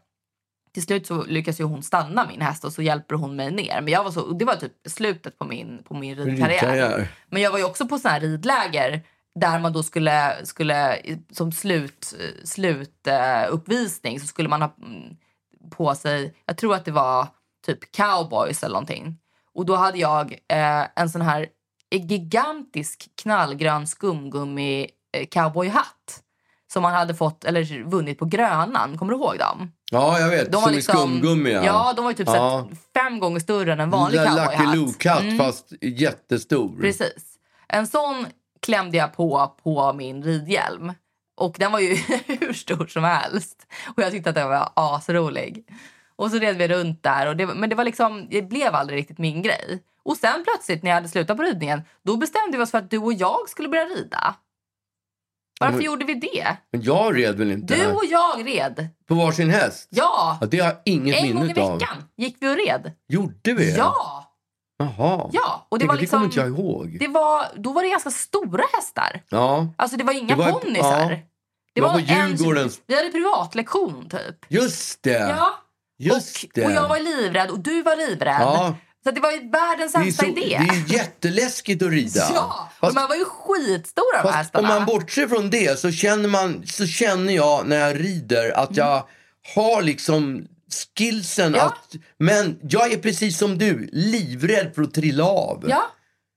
[0.72, 3.80] Till slut så lyckas ju hon stanna min häst och så hjälper hon mig ner.
[3.80, 7.08] Men jag var så, det var typ slutet på min, på min ridkarriär.
[7.28, 9.02] Men jag var ju också på såna här ridläger
[9.34, 10.98] där man då skulle, skulle
[11.32, 15.16] som slut, slut eh, uppvisning så skulle man ha mm,
[15.70, 17.28] på sig, jag tror att det var
[17.66, 19.18] typ cowboys eller någonting.
[19.54, 21.46] Och då hade jag eh, en sån här
[21.90, 26.22] gigantisk knallgrön skumgummi eh, cowboyhatt
[26.72, 28.98] som man hade fått eller vunnit på Grönan.
[28.98, 29.72] Kommer du ihåg dem?
[29.90, 30.52] Ja, jag vet.
[30.52, 31.44] De Som skumgummi.
[31.50, 32.68] liksom- Ja, de var ju typ Ja.
[32.94, 34.76] fem gånger större än en vanlig Lucky cowboyhatt.
[34.76, 35.38] Luke-hatt Mm.
[35.38, 36.80] fast jättestor.
[36.80, 37.24] Precis.
[37.68, 38.26] En sån
[38.62, 40.92] klämde jag på på min ridhjälm.
[41.36, 41.94] Och den var ju
[42.26, 43.66] hur stor som helst.
[43.96, 45.64] Och jag tyckte att den var asrolig.
[46.16, 47.26] Och så red vi runt där.
[47.26, 49.82] Och det, men det, var liksom, det blev aldrig riktigt min grej.
[50.02, 52.90] Och sen plötsligt när jag hade slutat på ridningen, då bestämde vi oss för att
[52.90, 54.34] du och jag skulle börja rida.
[55.60, 56.56] Varför men- gjorde vi det?
[56.72, 57.74] Men jag red väl inte?
[57.74, 58.88] Du och jag red.
[59.08, 59.88] På varsin häst?
[59.90, 60.38] Ja!
[60.40, 61.78] Ja, det har jag inget En gång i minne av.
[61.78, 62.92] veckan gick vi och red.
[63.08, 63.76] Gjorde vi?
[63.76, 64.26] Ja!
[64.78, 65.30] Jaha.
[65.32, 65.66] Ja!
[65.68, 66.96] Och det det, var det liksom, kommer inte jag ihåg.
[67.00, 69.22] det var, då var det ganska stora hästar.
[69.28, 69.66] Ja.
[69.76, 71.10] Alltså det var inga Det var- ponnysar.
[71.10, 71.16] ja.
[71.74, 72.00] Det var en-
[72.36, 74.36] Djurgårdens- Vi hade privatlektion typ.
[74.48, 75.10] Just det!
[75.10, 75.50] Ja.
[75.98, 76.64] Just och, det.
[76.64, 78.40] och jag var livrädd och du var livrädd.
[78.40, 78.74] Ja.
[79.04, 80.40] Så det var ju världens sämsta idé.
[80.40, 82.20] det är jätteläskigt att rida.
[82.34, 84.68] Ja, Fast- och man var ju skitstora Fast hästarna.
[84.68, 88.70] om man bortser från det så känner, man, så känner jag när jag rider att
[88.76, 88.86] Mm.
[88.88, 89.04] jag
[89.54, 90.46] har liksom
[90.98, 91.62] skillsen Ja.
[91.66, 91.94] att...
[92.18, 95.64] Men jag är precis som du, livrädd för att trilla av.
[95.68, 95.82] Ja,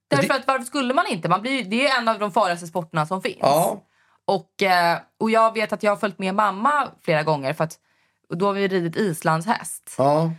[0.09, 1.29] därför det- att varför skulle man inte?
[1.29, 3.37] Man blir, det är en av de farligaste sporterna som finns.
[3.39, 3.83] Ja.
[4.25, 7.77] Och, eh, och jag vet att jag har följt med mamma flera gånger för att
[8.35, 9.95] då har vi ridit islandshäst.
[9.97, 10.31] ja.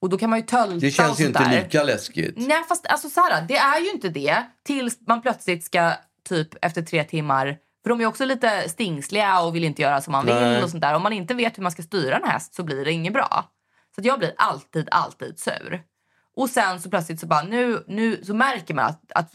[0.00, 2.34] Och då kan man ju tölta Det känns ju inte lika läskigt.
[2.36, 5.92] Nej, fast alltså Sara, det är ju inte det tills man plötsligt ska
[6.28, 10.12] typ efter tre timmar för de är också lite stingsliga och vill inte göra som
[10.12, 10.62] man vill Nej.
[10.62, 10.94] och sånt där.
[10.94, 13.44] Om man inte vet hur man ska styra en häst så blir det inget bra.
[13.94, 15.82] Så jag blir alltid, alltid sur.
[16.36, 19.30] Och sen så plötsligt så bara nu, nu så märker man att, att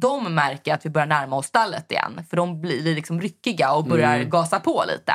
[0.00, 2.20] de märker att vi börjar närma oss stallet igen.
[2.30, 4.30] För de blir liksom ryckiga och börjar Mm.
[4.30, 5.12] gasa på lite.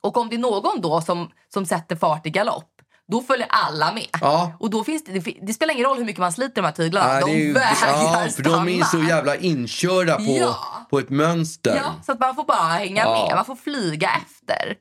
[0.00, 2.71] Och om det är någon då som, som sätter fart i galopp,
[3.12, 4.06] då följer alla med.
[4.20, 4.52] Ja.
[4.60, 6.72] Och då finns det, det, det spelar ingen roll hur mycket man sliter de här
[6.72, 7.12] tyglarna.
[7.12, 9.08] Nej, de ju- vägrar ja, för de är så stanna.
[9.08, 10.86] jävla inkörda på, Ja.
[10.90, 11.76] på ett mönster.
[11.76, 13.24] Ja, så att man får bara hänga Ja.
[13.26, 13.36] med.
[13.36, 14.74] Man får flyga efter.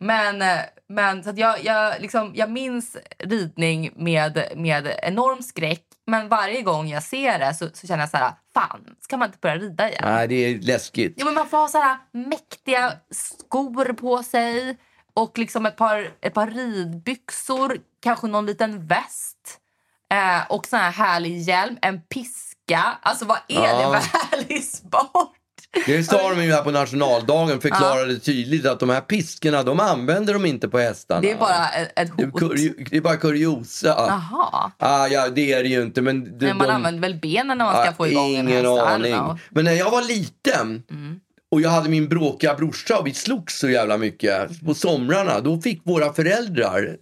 [0.00, 5.82] Men, eh, men så att jag, jag, liksom, jag minns ridning med, med enorm skräck.
[6.06, 9.28] Men varje gång jag ser det så, så känner jag så här, fan, ska man
[9.28, 10.02] inte börja rida igen?
[10.06, 11.14] Nej, det är läskigt.
[11.16, 14.76] Jo, men man får ha så här mäktiga skor på sig
[15.22, 19.58] och liksom ett par, ett par ridbyxor, kanske någon liten väst
[20.12, 22.98] eh, och sån här härlig hjälm, en piska.
[23.02, 23.90] Alltså vad är Ja.
[23.92, 25.34] det för härlig sport?
[25.86, 30.32] Det sa de ju här på nationaldagen, förklarade tydligt att de här piskorna, de använder
[30.34, 31.20] de inte på hästarna.
[31.20, 32.56] Det är bara ett, hot.
[32.90, 33.88] det är bara kuriosa.
[33.88, 34.70] Jaha.
[34.78, 36.02] Ah, ja, det är det ju inte.
[36.02, 38.30] Men, de, Men man de- använder väl benen när man ska Ah, få igång en
[38.30, 38.64] Ingen häst?
[38.64, 39.38] I don't aning.
[39.50, 40.82] Men när jag var liten
[41.50, 45.40] och jag hade min bråkiga brorsa och vi slogs så jävla mycket på somrarna.
[45.40, 46.96] Då fick våra föräldrar,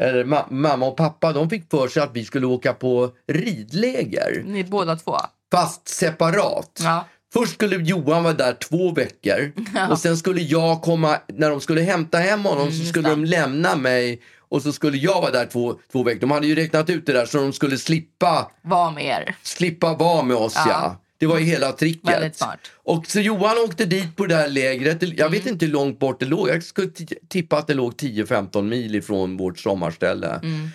[0.00, 4.42] eller ma- mamma och pappa, de fick för sig att vi skulle åka på ridläger.
[4.46, 5.16] Ni båda två?
[5.52, 6.80] Fast separat.
[6.82, 7.04] Ja.
[7.32, 9.52] Först skulle Johan vara där två veckor
[9.90, 13.24] och sen skulle jag komma, när de skulle hämta hem honom Mm, så skulle de
[13.24, 16.20] lämna mig och så skulle jag vara där två, två veckor.
[16.20, 19.36] De hade ju räknat ut det där så de skulle slippa, Var med er.
[19.42, 20.52] slippa vara med oss.
[20.56, 20.64] Ja.
[20.68, 20.96] Ja.
[21.22, 22.40] Det var ju hela tricket.
[22.84, 25.02] Och så Johan åkte dit på det där lägret.
[25.02, 25.32] Jag Mm.
[25.32, 26.48] vet inte hur långt bort det låg.
[26.48, 26.90] Jag skulle
[27.28, 30.40] tippa att det låg 10-15 mil ifrån vårt sommarställe.
[30.42, 30.68] Mm.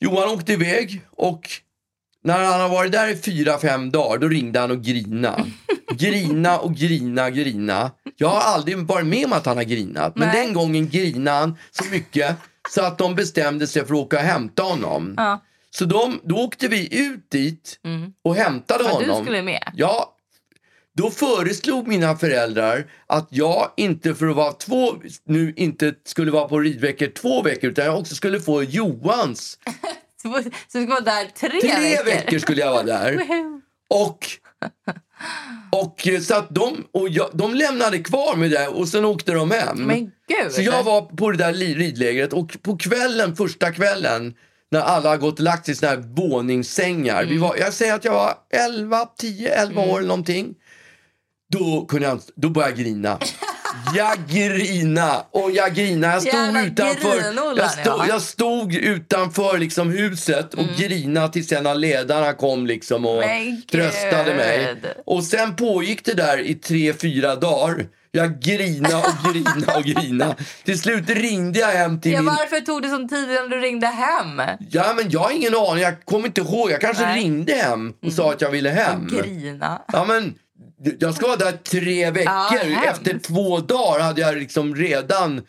[0.00, 1.48] Johan åkte iväg och
[2.24, 5.46] när han har varit där i fyra, fem dagar, då ringde han och grina.
[5.96, 7.90] grina och grina, grina.
[8.16, 10.16] Jag har aldrig varit med om att han har grinat.
[10.16, 10.44] Men Nej.
[10.44, 12.36] den gången grinade han så mycket
[12.70, 15.14] så att de bestämde sig för att åka och hämta honom.
[15.16, 15.42] Ja.
[15.78, 17.78] Så de, då åkte vi ut dit
[18.22, 19.18] och hämtade honom.
[19.18, 19.72] du skulle med?
[19.74, 20.16] Ja,
[20.96, 26.48] då föreslog mina föräldrar att jag inte för att vara två, nu inte skulle vara
[26.48, 29.58] på ridveckor två veckor utan jag också skulle få Johans.
[30.22, 33.18] Så, du ska vara där tre, Tre veckor skulle jag vara där.
[33.88, 34.26] Och,
[35.72, 39.50] och så att de, och jag, de lämnade kvar med det och sen åkte de
[39.50, 39.78] hem.
[39.78, 40.52] Men gud.
[40.52, 44.34] Så jag var på det där ridlägret och på kvällen, första kvällen
[44.74, 47.22] när alla har gått och lagt sig i såna här våningssängar.
[47.22, 47.28] Mm.
[47.28, 50.54] Vi var, jag säger att jag var 11, 10, 11 år eller någonting.
[51.52, 53.18] Då, kunde jag, då började jag grina.
[53.94, 56.06] Jag grina och jag grina.
[56.06, 57.16] Jag stod Jävla utanför,
[57.56, 57.94] jag stod, ja.
[57.94, 58.08] Mm.
[58.08, 63.62] jag stod utanför liksom huset och grina tills en av ledarna kom liksom och Men
[63.62, 64.74] tröstade mig.
[64.82, 64.92] gud.
[65.06, 67.86] Och sen pågick det där i tre, fyra dagar.
[68.16, 70.36] Jag grina och grina och grina.
[70.64, 72.26] Till slut ringde jag hem till Ja, min...
[72.26, 74.42] varför tog det sån tid innan du ringde hem?
[74.70, 75.82] Ja, men jag har ingen aning.
[75.82, 76.70] Jag kommer inte ihåg.
[76.70, 77.20] Jag kanske Nej.
[77.20, 79.08] ringde hem och sa att jag ville hem.
[79.22, 79.82] Grina.
[79.92, 80.34] Ja, men
[80.98, 82.30] jag ska vara där tre veckor.
[82.58, 82.88] Hemskt.
[82.90, 85.42] efter två dagar hade jag liksom redan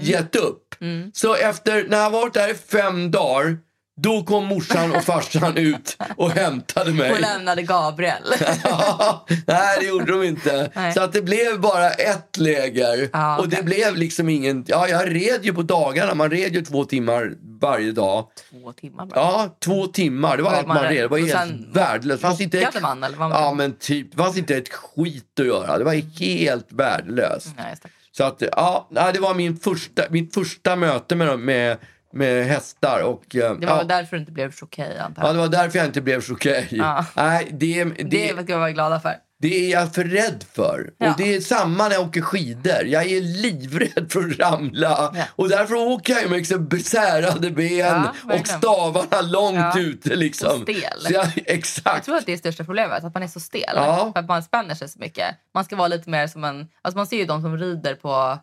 [0.00, 0.74] gett upp.
[1.12, 3.58] Så efter, när jag varit där i fem dagar,
[4.00, 7.12] då kom morsan och farsan ut och hämtade mig.
[7.12, 8.22] Och lämnade Gabriel.
[8.64, 10.70] Ja, Nej, det gjorde de inte.
[10.74, 10.92] Nej.
[10.94, 13.08] Så att det blev bara ett läger.
[13.12, 14.64] Ja, Och det blev liksom ingen...
[14.68, 16.14] Ja, jag red ju på dagarna.
[16.14, 18.26] Man red ju två timmar varje dag.
[18.50, 19.20] Två timmar bara.
[19.20, 20.36] Ja, två timmar.
[20.36, 21.04] Det var allt man red.
[21.04, 22.22] Det var helt sen värdelöst.
[22.22, 24.10] Fanns inte bockade man, eller man- Ja, men typ.
[24.10, 25.78] Det fanns inte ett skit att göra.
[25.78, 27.48] Det var helt värdelöst.
[27.56, 27.76] Nej.
[28.12, 31.76] Så att, ja, det var min första, mitt första möte med, med,
[32.16, 33.02] med hästar.
[33.02, 35.36] Och, eh, det var ja, därför du inte blev chokej antar ja, jag.
[35.36, 36.68] det var därför jag inte blev chokej.
[36.70, 37.04] Ja.
[37.14, 39.14] Nej, det, det, Det ska vi vara glada för.
[39.38, 40.90] Det är jag för rädd för.
[40.98, 41.10] Ja.
[41.10, 42.84] Och det är samma när jag åker skidor.
[42.84, 45.12] Jag är livrädd för att ramla.
[45.14, 45.24] Ja.
[45.30, 49.78] Och därför åker jag med liksom särade ben Ja, och stavarna långt Ja.
[49.80, 50.16] ute.
[50.16, 50.50] Liksom.
[50.62, 51.00] Och stel.
[51.00, 52.04] Så jag, Jag exakt.
[52.04, 53.72] tror att det är största problemet, att man är så stel.
[53.74, 54.10] Ja.
[54.12, 55.34] För att man spänner sig så mycket.
[55.54, 56.68] Man ska vara lite mer som en...
[56.82, 58.38] Alltså man ser ju de som rider på,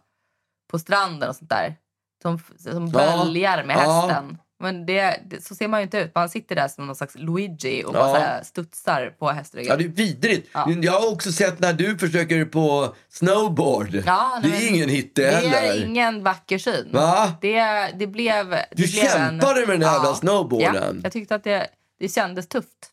[0.71, 1.75] på stranden och sånt där.
[2.23, 3.23] Som, som Ja.
[3.23, 4.37] böljar med hästen.
[4.59, 6.15] Men det, det, så ser man ju inte ut.
[6.15, 9.69] Man sitter där som någon slags Luigi och bara här studsar på hästryggen.
[9.69, 10.49] Ja, det är vidrigt.
[10.53, 10.69] Ja.
[10.81, 14.01] Jag har också sett när du försöker på snowboard.
[14.05, 15.73] Ja, det nej, är men ingen hit det Det heller.
[15.73, 16.89] är ingen vacker syn.
[16.91, 17.33] Va?
[17.41, 17.61] Det,
[17.95, 18.49] det blev...
[18.49, 20.15] Det Du blev kämpade med den jävla Ja.
[20.15, 20.95] snowboarden.
[20.95, 21.67] Ja, jag tyckte att det,
[21.99, 22.89] det kändes tufft.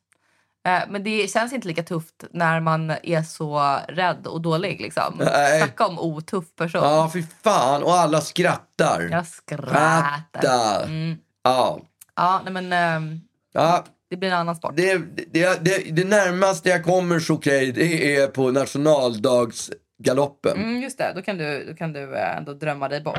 [0.68, 4.80] Eh, Men det känns inte lika tufft när man är så rädd och dålig.
[4.80, 5.14] Liksom.
[5.18, 5.60] Nej.
[5.60, 6.80] Snacka om otuff person.
[6.84, 7.82] Ja, fy fan.
[7.82, 9.08] Och alla skrattar.
[9.10, 10.22] Jag skrattar.
[10.32, 10.84] Skrattar.
[10.84, 11.16] Mm.
[11.44, 11.80] Ja.
[12.16, 13.20] Ja, nej, men ehm,
[13.52, 13.84] ja.
[14.10, 14.72] det blir en annan sport.
[14.76, 14.98] Det,
[15.32, 20.56] det, det, det närmaste jag kommer Chokrej, det är på nationaldagsgaloppen.
[20.56, 23.18] Mm, just det, då kan du, då kan du eh, ändå drömma dig bort.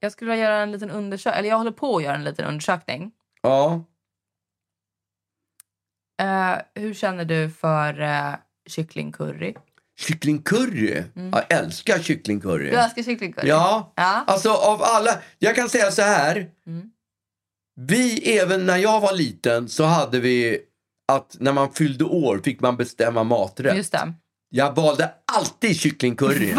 [0.00, 2.44] Jag skulle vilja göra en liten undersökning, eller jag håller på att göra en liten
[2.44, 3.12] undersökning.
[3.42, 3.84] Ja.
[6.22, 8.34] Eh, hur känner du för uh,
[8.66, 9.54] kycklingcurry?
[10.00, 11.04] Kycklingcurry?
[11.14, 12.68] Jag älskar kycklingcurry.
[12.68, 12.74] Mm.
[12.74, 13.48] Du älskar kycklingcurry?
[13.48, 13.92] Ja.
[13.96, 14.24] ja.
[14.26, 16.50] Alltså av alla, jag kan säga så här.
[16.66, 16.90] Mm.
[17.80, 20.58] Vi, även när jag var liten, så hade vi
[21.12, 23.76] att när man fyllde år fick man bestämma maträtt.
[23.76, 24.14] Just det.
[24.48, 26.54] Jag valde alltid kycklingcurry.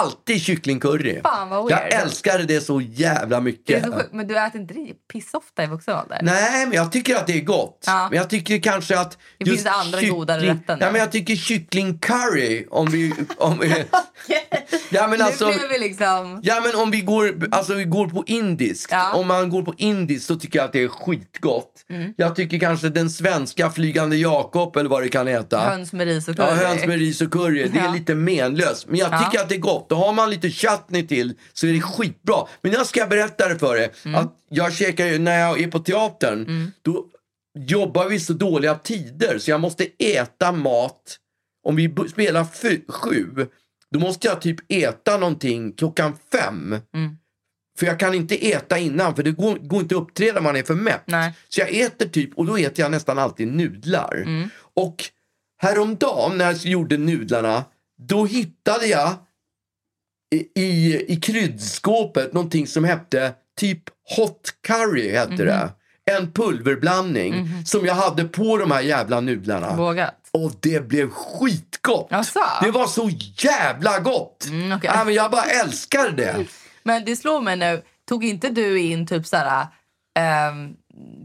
[0.00, 1.20] Alltid kycklingcurry.
[1.22, 3.84] Fan vad Jag älskade det så jävla mycket.
[3.84, 6.18] så men du äter inte det pissofta i vuxen ålder?
[6.22, 7.84] Nej, men jag tycker att det är gott.
[7.86, 8.08] Ja.
[8.10, 9.18] Men jag tycker kanske att...
[9.38, 10.84] Det finns andra godare rätter nu.
[10.84, 13.14] Ja, men jag tycker kycklingcurry, om vi...
[13.36, 13.68] Om vi
[14.90, 16.40] ja, men alltså, nu blir vi liksom...
[16.42, 18.88] Ja men om vi går, alltså vi går på indiskt.
[18.90, 19.12] Ja.
[19.14, 21.84] Om man går på indiskt så tycker jag att det är skitgott.
[21.90, 22.14] Mm.
[22.16, 25.60] Jag tycker kanske den svenska Flygande Jakob eller vad det kan heta.
[25.60, 26.64] Höns med ris och Ja, curry.
[26.66, 27.68] höns med ris och curry.
[27.72, 27.92] Det är Ja.
[27.92, 28.86] lite menlöst.
[28.88, 29.18] Men jag Ja.
[29.18, 29.81] tycker att det är gott.
[29.90, 32.46] Och har man lite chutney till så är det skitbra.
[32.62, 33.90] Men jag ska berätta det för er.
[34.04, 34.20] Mm.
[34.20, 37.06] Att jag käkar när jag är på teatern, då
[37.58, 41.18] jobbar vi så dåliga tider så jag måste äta mat.
[41.66, 42.44] Om vi spelar
[42.92, 43.46] sju,
[43.90, 46.76] då måste jag typ äta någonting klockan fem.
[46.94, 47.16] Mm.
[47.78, 50.56] För jag kan inte äta innan, för det går, går inte att uppträda om man
[50.56, 51.02] är för mätt.
[51.06, 51.32] Nej.
[51.48, 54.22] Så jag äter typ, och då äter jag nästan alltid nudlar.
[54.26, 54.48] Mm.
[54.74, 55.04] Och
[55.58, 57.64] häromdagen när jag gjorde nudlarna,
[57.98, 59.14] då hittade jag
[60.36, 63.82] i, i, kryddskåpet någonting som hette typ
[64.16, 65.46] hot curry hette Mhm.
[65.46, 65.70] det.
[66.10, 69.76] En pulverblandning som jag hade på de här jävla nudlarna.
[69.76, 70.14] Vågat.
[70.32, 72.06] Och det blev skitgott!
[72.10, 72.40] Jaså?
[72.62, 74.46] Det var så jävla gott!
[74.48, 74.90] Mm, okej.
[74.94, 76.46] ja, men jag bara älskar det.
[76.82, 79.66] Men det slår mig nu, tog inte du in typ såhär
[80.50, 80.76] um,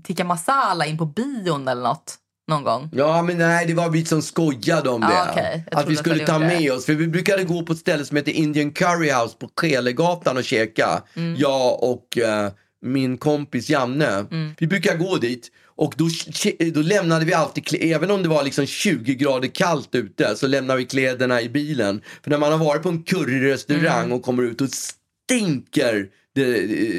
[0.04, 2.16] tikka masala in på bion eller något
[2.48, 2.90] någon gång?
[2.94, 5.08] Ja, men nej, det var vi som skojade om det.
[5.12, 5.66] Ja, okej.
[5.72, 6.72] Jag Att vi skulle ta med det.
[6.72, 6.86] oss.
[6.86, 10.44] För vi brukade gå på ett ställe som heter Indian Curry House på Skelegatan och
[10.44, 11.04] käka.
[11.16, 11.36] Mm.
[11.36, 12.52] Jag och eh,
[12.86, 14.08] min kompis Janne.
[14.32, 14.52] Mm.
[14.60, 15.52] Vi brukar gå dit.
[15.80, 16.08] Och då,
[16.74, 20.80] då lämnade vi alltid, även om det var liksom 20 grader kallt ute, så lämnade
[20.80, 22.02] vi kläderna i bilen.
[22.24, 24.12] För när man har varit på en curryrestaurang Mm.
[24.12, 26.58] och kommer ut och stinker det,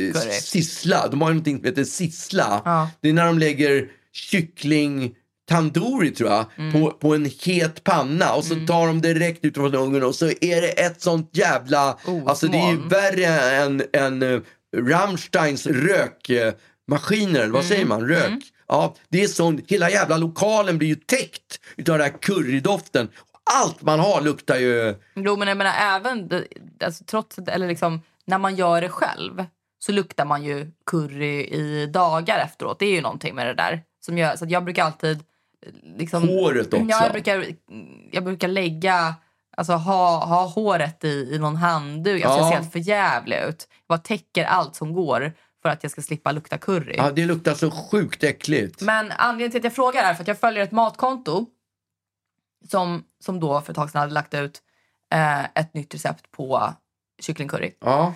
[0.09, 1.09] eh, sissla.
[1.09, 2.63] De har ju någonting som heter sissla.
[2.65, 2.91] Ja.
[3.01, 5.15] Det är när de lägger kyckling
[5.49, 6.73] tandoori tror jag, Mm.
[6.73, 10.27] på, på en het panna och så tar de direkt ut från ugnen och så
[10.27, 11.99] är det ett sånt jävla...
[12.07, 13.27] Oh, alltså det är ju värre
[13.57, 14.41] än, än uh,
[14.77, 17.63] Rammsteins rökmaskiner, vad Mm.
[17.69, 18.09] säger man?
[18.09, 18.39] Rök.
[18.69, 23.09] Ja, det är sån, hela jävla lokalen blir ju täckt utav den här currydoften.
[23.55, 24.95] Allt man har luktar ju...
[25.15, 26.31] Jo, men jag menar även
[26.85, 29.45] alltså, trots, eller liksom, när man gör det själv
[29.79, 32.79] så luktar man ju curry i dagar efteråt.
[32.79, 33.83] Det är ju någonting med det där.
[34.05, 35.19] Som gör, så att jag brukar alltid...
[35.83, 36.87] Liksom, Håret också.
[36.89, 37.47] Ja, jag brukar,
[38.13, 39.15] jag brukar lägga...
[39.57, 42.25] Alltså ha, ha håret i, i någon handduk.
[42.25, 42.45] Alltså, Ja.
[42.45, 43.69] Jag ser helt förjävlig ut.
[43.71, 45.33] Jag bara täcker allt som går
[45.63, 46.95] för att jag ska slippa lukta curry.
[46.97, 48.81] Ja, det luktar så sjukt äckligt.
[48.83, 51.47] Men anledningen till att jag frågar är för att jag följer ett matkonto
[52.69, 54.63] som, som då för ett tag sedan hade lagt ut
[55.15, 56.73] eh, ett nytt recept på
[57.23, 57.73] kycklingcurry.
[57.81, 58.15] Ja.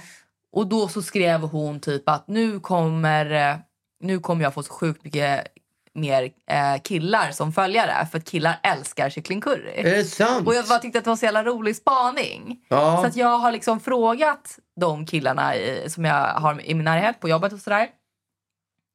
[0.52, 3.56] Och då så skrev hon typ att nu kommer, eh,
[4.00, 5.46] nu kommer jag få så sjukt mycket
[5.94, 9.72] mer eh, killar som följare för att killar älskar kycklingcurry.
[9.74, 10.46] Är det sant?
[10.46, 12.60] Och jag bara tyckte att det var så jävla rolig spaning.
[12.68, 12.96] Ja.
[13.00, 17.20] Så att jag har liksom frågat de killarna i, som jag har i min närhet
[17.20, 17.88] på jobbet och sådär.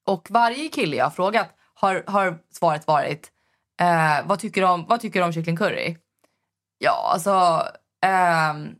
[0.07, 3.31] Och varje kille jag har frågat har, har svaret varit
[3.81, 5.97] eh, vad, tycker du om, vad tycker du om kycklingcurry?
[6.77, 7.63] Ja, alltså...
[8.05, 8.75] ehm,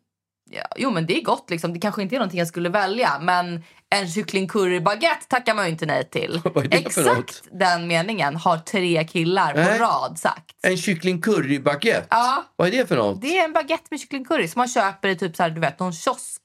[0.49, 1.49] ja, jo, men det är gott.
[1.49, 1.73] Liksom.
[1.73, 5.85] Det kanske inte är någonting jag skulle välja, men en kycklingcurrybaguette tackar man ju inte
[5.85, 6.41] nej till.
[6.71, 10.55] Exakt den meningen har tre killar på rad sagt.
[10.63, 12.07] En kyckling currybaguette?
[12.09, 12.43] Ja.
[12.55, 13.21] Vad är det för något?
[13.21, 15.79] Det är en baguette med kycklingcurry som man köper i typ så här, du vet,
[15.79, 16.41] någon kiosk.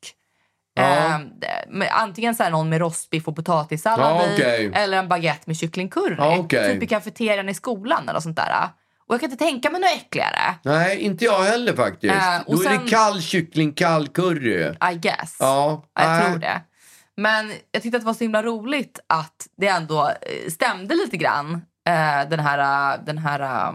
[0.75, 1.21] Ja.
[1.69, 4.65] Med, antingen så någon med rostbiff och potatissallad Ja, okej.
[4.65, 6.15] i eller en baguette med kycklingcurry.
[6.19, 6.75] Ja, okej.
[6.75, 8.69] Typ i kafeterian i skolan eller sånt där.
[9.13, 10.55] Och jag kan inte tänka mig något äckligare.
[10.63, 12.15] Nej, inte jag heller faktiskt.
[12.15, 14.63] Äh, och Då är sen- det kall kyckling, kall curry.
[14.93, 15.37] I guess.
[15.41, 16.27] Ja, Jag nej.
[16.31, 16.61] tror det.
[17.17, 21.17] Men jag tyckte att det var så himla roligt att det ändå eh, stämde lite
[21.17, 21.53] grann.
[21.89, 22.99] eh, den här...
[23.07, 23.73] Den här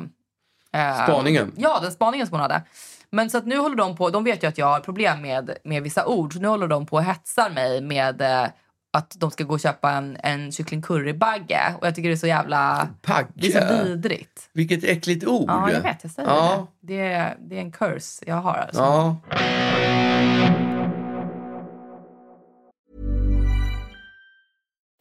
[0.73, 1.51] eh, Spaningen.
[1.57, 2.61] Ja, den spaningen som hon hade.
[3.09, 5.57] Men så att nu håller de på, de vet ju att jag har problem med,
[5.63, 8.47] med vissa ord, så nu håller de på och hetsar mig med eh,
[8.93, 11.75] att de ska gå och köpa en, en kyckling currybagge.
[11.81, 12.87] Och jag tycker det är så jävla...
[13.07, 13.27] Bagge?
[13.33, 14.49] Det är så vidrigt.
[14.53, 15.45] Vilket äckligt ord.
[15.49, 15.97] Ja, jag vet.
[16.03, 16.67] Jag säger Ja.
[16.81, 16.93] det.
[16.93, 18.53] Det är, det är en curse jag har.
[18.53, 18.81] Alltså.
[18.81, 19.15] Ja.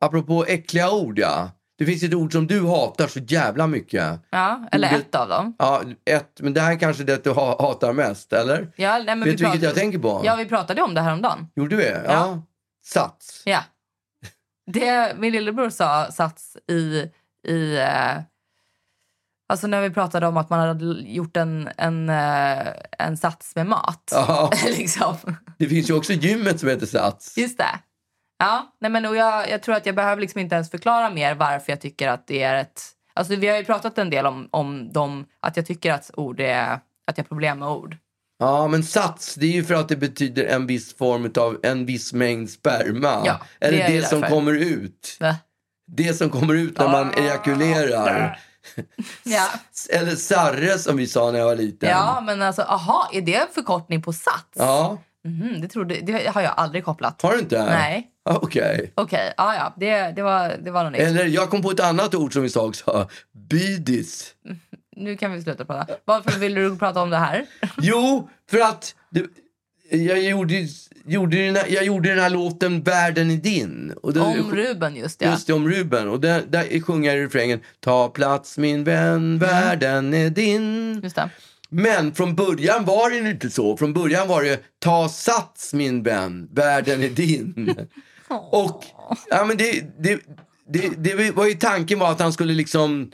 [0.00, 1.50] Apropå äckliga ord, ja.
[1.78, 4.20] Det finns ett ord som du hatar så jävla mycket.
[4.30, 5.54] Ja, eller Ordet- ett av dem.
[5.58, 6.40] Ja, ett.
[6.40, 8.72] Men det här är kanske det du ha- hatar mest, eller?
[8.76, 10.22] Ja, nej, men Vet vi du vilket pratade- jag tänker på?
[10.24, 11.48] Ja, vi pratade om det här om dagen.
[11.56, 11.94] Gjorde vi?
[12.06, 12.42] Ja.
[12.84, 13.42] Sats.
[13.44, 13.60] Ja.
[14.72, 17.04] Det min lillebror sa sats i...
[17.48, 18.20] i eh,
[19.48, 22.66] alltså när vi pratade om att man hade gjort en, en, eh,
[22.98, 24.08] en sats med mat.
[24.10, 24.50] Ja.
[24.66, 25.16] liksom.
[25.58, 27.38] Det finns ju också gymmet som heter Sats.
[27.38, 27.78] Just det.
[28.38, 31.34] Ja, nej men och jag, jag tror att jag behöver liksom inte ens förklara mer
[31.34, 32.82] varför jag tycker att det är ett...
[33.14, 36.40] Alltså vi har ju pratat en del om, om dem, att jag tycker att ord
[36.40, 36.80] är...
[37.06, 37.96] Att jag har problem med ord.
[38.38, 41.86] Ja, men sats, det är ju för att det betyder en viss form av en
[41.86, 43.22] viss mängd sperma.
[43.24, 45.16] Ja, Eller det det, som kommer ut.
[45.20, 45.36] Va?
[45.86, 48.38] Det som kommer ut när man ejakulerar.
[49.22, 49.48] Ja.
[49.90, 51.88] Eller sarre som vi sa när jag var liten.
[51.88, 54.44] ja, men alltså aha, är det en förkortning på sats?
[54.54, 54.98] Ja.
[55.24, 57.22] Mhm, det, trodde, det har jag aldrig kopplat.
[57.22, 57.64] Har du inte?
[57.64, 58.10] Nej.
[58.26, 58.92] Ja, Okej.
[58.94, 59.74] Okej, ja, ja.
[59.76, 61.00] Det, det, var, det var något nytt.
[61.02, 63.08] Eller jag kom på ett annat ord som vi sa också.
[63.50, 64.34] Bydis.
[64.98, 65.94] Nu kan vi sluta prata.
[66.04, 67.46] Varför vill du prata om det här?
[67.82, 69.24] Jo, för att det,
[69.96, 70.54] jag, gjorde,
[71.06, 73.94] gjorde den här, jag gjorde den här låten Världen är din.
[74.02, 75.24] Och då- Om Ruben, just det.
[75.26, 76.08] Just det, om Ruben.
[76.08, 81.00] Och där, där sjunger jag i refrängen Ta plats min vän, världen är din.
[81.02, 81.30] Just det.
[81.68, 83.76] Men från början var det inte så.
[83.76, 87.76] Från början var det Ta sats min vän, världen är din.
[88.50, 88.84] Och
[89.30, 90.20] ja, men det, det,
[90.68, 93.10] det, det var ju tanken var att han skulle liksom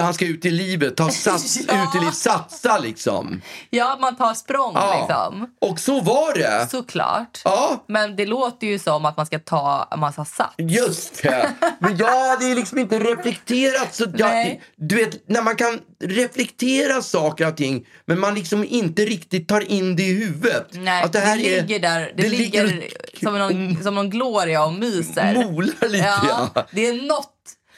[0.00, 1.82] han ska ut i livet, ta sats, Ja.
[1.88, 3.40] ut i livet, satsa liksom.
[3.70, 4.98] Ja, man tar språng Ja.
[4.98, 5.46] liksom.
[5.60, 6.68] Och så var det.
[6.70, 7.40] Såklart.
[7.44, 7.84] Ja.
[7.88, 10.54] Men det låter ju som att man ska ta en massa sats.
[10.58, 11.52] Just det.
[11.78, 13.94] Men jag hade liksom inte reflekterat.
[13.94, 14.62] Så jag, Nej.
[14.76, 19.70] du vet, när man kan reflektera saker och ting men man liksom inte riktigt tar
[19.72, 20.68] in det i huvudet.
[20.72, 22.12] Nej, att det här det är, ligger där.
[22.16, 22.84] Det, ligger,
[23.22, 25.34] som, någon, som någon gloria och myser.
[25.34, 26.04] molar lite.
[26.04, 26.66] Ja, Ja.
[26.72, 27.30] det är något,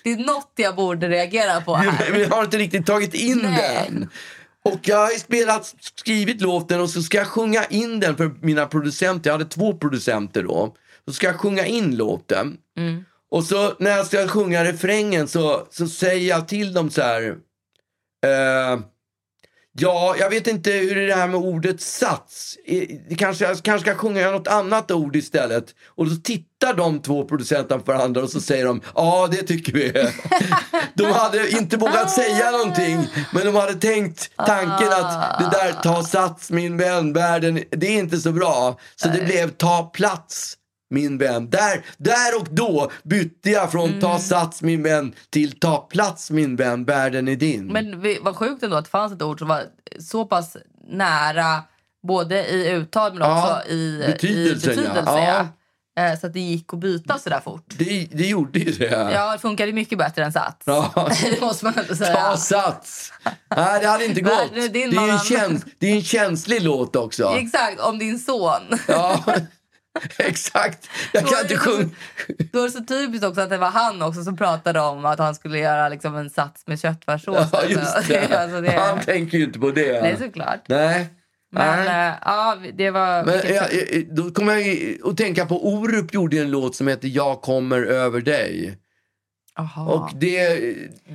[0.06, 2.12] det är något jag borde reagera på här.
[2.12, 3.90] Vi har inte riktigt tagit in Nej.
[3.90, 4.08] den.
[4.64, 8.66] Och jag har spelat, skrivit låten och så ska jag sjunga in den för mina
[8.66, 9.30] producenter.
[9.30, 10.74] Jag hade två producenter då.
[11.04, 12.56] Så ska jag sjunga in låten.
[12.76, 13.04] Mm.
[13.30, 17.22] Och så när jag ska sjunga refrängen så, så säger jag till dem så här.
[18.26, 18.80] Eh,
[19.78, 22.56] ja, jag vet inte hur det är det här med ordet sats.
[23.18, 25.64] Kanske, jag kanske ska sjunga något annat ord istället.
[25.86, 29.72] Och så tittar de två producenterna på varandra och så säger de ja, det tycker
[29.72, 29.92] vi.
[30.94, 36.02] de hade inte vågat säga någonting, men de hade tänkt tanken att det där ta
[36.02, 38.78] sats min vän, världen, det är inte så bra.
[38.96, 40.56] Så det blev ta plats
[40.90, 41.50] min vän.
[41.50, 46.56] Där, där och då bytte jag från ta sats min vän till ta plats min
[46.56, 47.66] vän, världen är din.
[47.66, 49.62] Men vi- vad sjukt ändå att det fanns ett ord som var
[50.00, 50.56] så pass
[50.88, 51.62] nära
[52.08, 55.02] både i uttal men Ja, också i betydelsen, i betydelse.
[55.04, 55.24] Ja.
[55.24, 55.46] ja.
[55.98, 57.64] Eh, Så att det gick att byta så där fort.
[57.78, 59.10] Det, det gjorde ju det.
[59.14, 60.56] Ja, det funkade mycket bättre än sats.
[60.64, 60.92] Ja.
[61.22, 62.14] det måste man ändå säga.
[62.14, 63.12] Ta sats!
[63.56, 64.32] Nej, det hade inte gått.
[64.54, 67.34] Är Det är, en käns, det är en känslig låt också.
[67.38, 68.62] Exakt, om din son.
[68.88, 69.24] Ja,
[70.18, 70.88] exakt.
[71.12, 71.88] Jag kan inte sjunga.
[72.52, 75.18] Då är det så typiskt också att det var han också som pratade om att
[75.18, 77.48] han skulle göra liksom en sats med köttfärssås.
[77.52, 78.36] Ja, just det.
[78.38, 80.02] alltså det Han tänker ju inte på det.
[80.02, 80.60] Nej, såklart.
[80.68, 81.06] Nej.
[81.52, 82.08] Men Nej.
[82.08, 83.24] eh, ja, det var...
[83.24, 86.88] Men vilket- jag, jag- då kommer jag att tänka på Orup gjorde en låt som
[86.88, 88.78] heter Jag kommer över dig.
[89.58, 89.84] Aha.
[89.92, 90.58] Och det...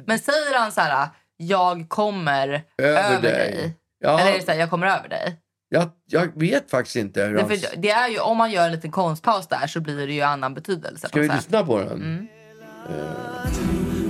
[0.06, 1.08] Men säger han så här,
[1.38, 3.32] jag kommer Över över, dig.
[3.32, 3.74] dig?
[4.00, 4.20] Ja.
[4.20, 5.38] Eller är det så här, jag kommer över dig?
[5.74, 7.24] Jag, jag vet faktiskt inte.
[7.24, 9.80] hur Det, han- för det är ju, om man gör en liten konstpaus där så
[9.80, 11.08] blir det ju annan betydelse.
[11.08, 11.36] Ska vi sätt.
[11.36, 11.92] lyssna på den?
[11.92, 12.28] Mm.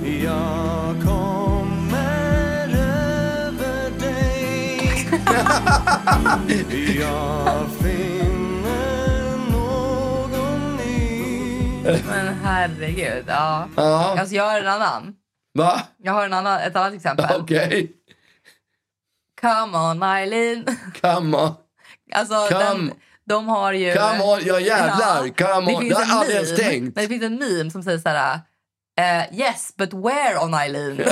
[0.02, 0.26] Dig
[7.00, 13.68] Jag finner någon ny Men herregud, ja.
[13.76, 14.16] Ja.
[14.18, 15.14] Alltså, jag har en annan.
[15.58, 15.80] Va?
[16.02, 17.40] Jag har en annan, ett annat exempel.
[17.40, 17.92] Okej.
[19.42, 20.64] Come on Eileen.
[21.00, 21.54] Come on.
[22.14, 22.92] Alltså, Come- den,
[23.28, 23.92] de har ju...
[23.94, 25.28] Come on, ja jävlar.
[25.28, 25.80] Come Det on.
[25.80, 26.94] finns Det har aldrig ens tänkt.
[26.96, 28.40] Det finns en meme som säger så här...
[29.00, 30.96] eh, yes, but where on Eileen?
[30.96, 31.06] det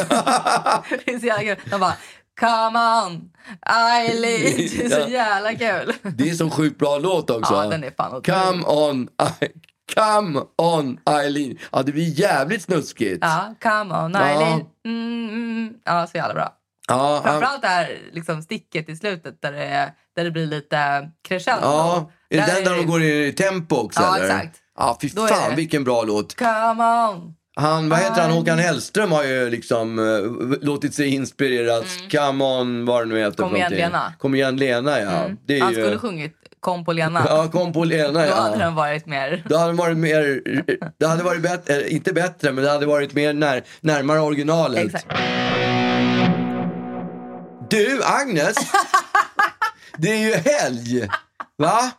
[1.14, 1.70] är så jävla kul.
[1.70, 1.94] De bara...
[2.40, 3.30] Come on,
[3.66, 4.56] Eileen.
[4.56, 5.08] Det är så Ja.
[5.08, 5.94] jävla kul.
[6.02, 7.54] Det är så sjukt bra låt också.
[7.54, 8.22] Ja, den är fan.
[8.22, 9.02] Come on,
[9.40, 9.46] I-
[9.94, 11.58] come on Eileen.
[11.72, 13.18] Ja, det blir jävligt snuskigt.
[13.20, 14.20] Ja, come on Ja.
[14.28, 14.60] Eileen.
[14.86, 16.52] Mm, mm, ja, så jävla bra.
[16.90, 21.60] Ja, Framförallt det här liksom, sticket i slutet där det, där det blir lite crescendo.
[21.62, 22.10] ja.
[22.30, 24.00] Är det Där den där de går i tempo också?
[24.00, 24.26] Ja, eller?
[24.26, 24.56] exakt.
[24.78, 26.36] Ja, fy Då är fan det- vilken bra låt.
[26.36, 27.34] Come on.
[27.56, 28.30] Han, vad heter han.
[28.30, 31.98] Håkan Hellström har ju liksom uh, låtit sig inspireras.
[32.10, 33.42] Come on, vad det nu heter.
[33.42, 33.50] Mm.
[33.50, 33.78] Kom för igen, någonting.
[33.78, 34.12] Lena.
[34.18, 35.24] Kom igen Lena, ja.
[35.24, 35.36] Mm.
[35.46, 35.82] Det är Han ju...
[35.82, 37.22] skulle sjungit Kom på Lena.
[37.28, 38.34] Ja, kom på Lena, Då ja.
[38.34, 39.44] hade den varit mer...
[39.48, 40.42] Det hade varit mer,
[40.98, 44.84] det hade varit bättre, eh, inte bättre, men det hade varit mer när, närmare originalet.
[44.84, 45.06] Exakt.
[47.70, 48.56] Du, Agnes!
[49.96, 51.08] det är ju helg!
[51.58, 51.90] Va?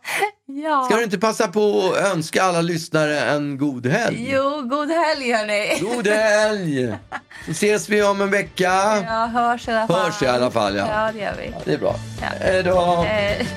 [0.46, 0.84] Ja.
[0.84, 4.32] Ska du inte passa på att önska alla lyssnare en god helg?
[4.32, 5.80] Jo, god helg hörni.
[5.82, 6.96] God helg!
[7.46, 9.04] Så ses vi om en vecka.
[9.08, 10.06] Ja, hörs i alla fall.
[10.06, 10.88] Hörs i alla fall, ja.
[10.90, 11.54] Ja, det gör vi.
[11.66, 11.96] Det är bra.
[12.22, 12.28] Ja.
[12.40, 13.04] Hej då!
[13.04, 13.48] Eh,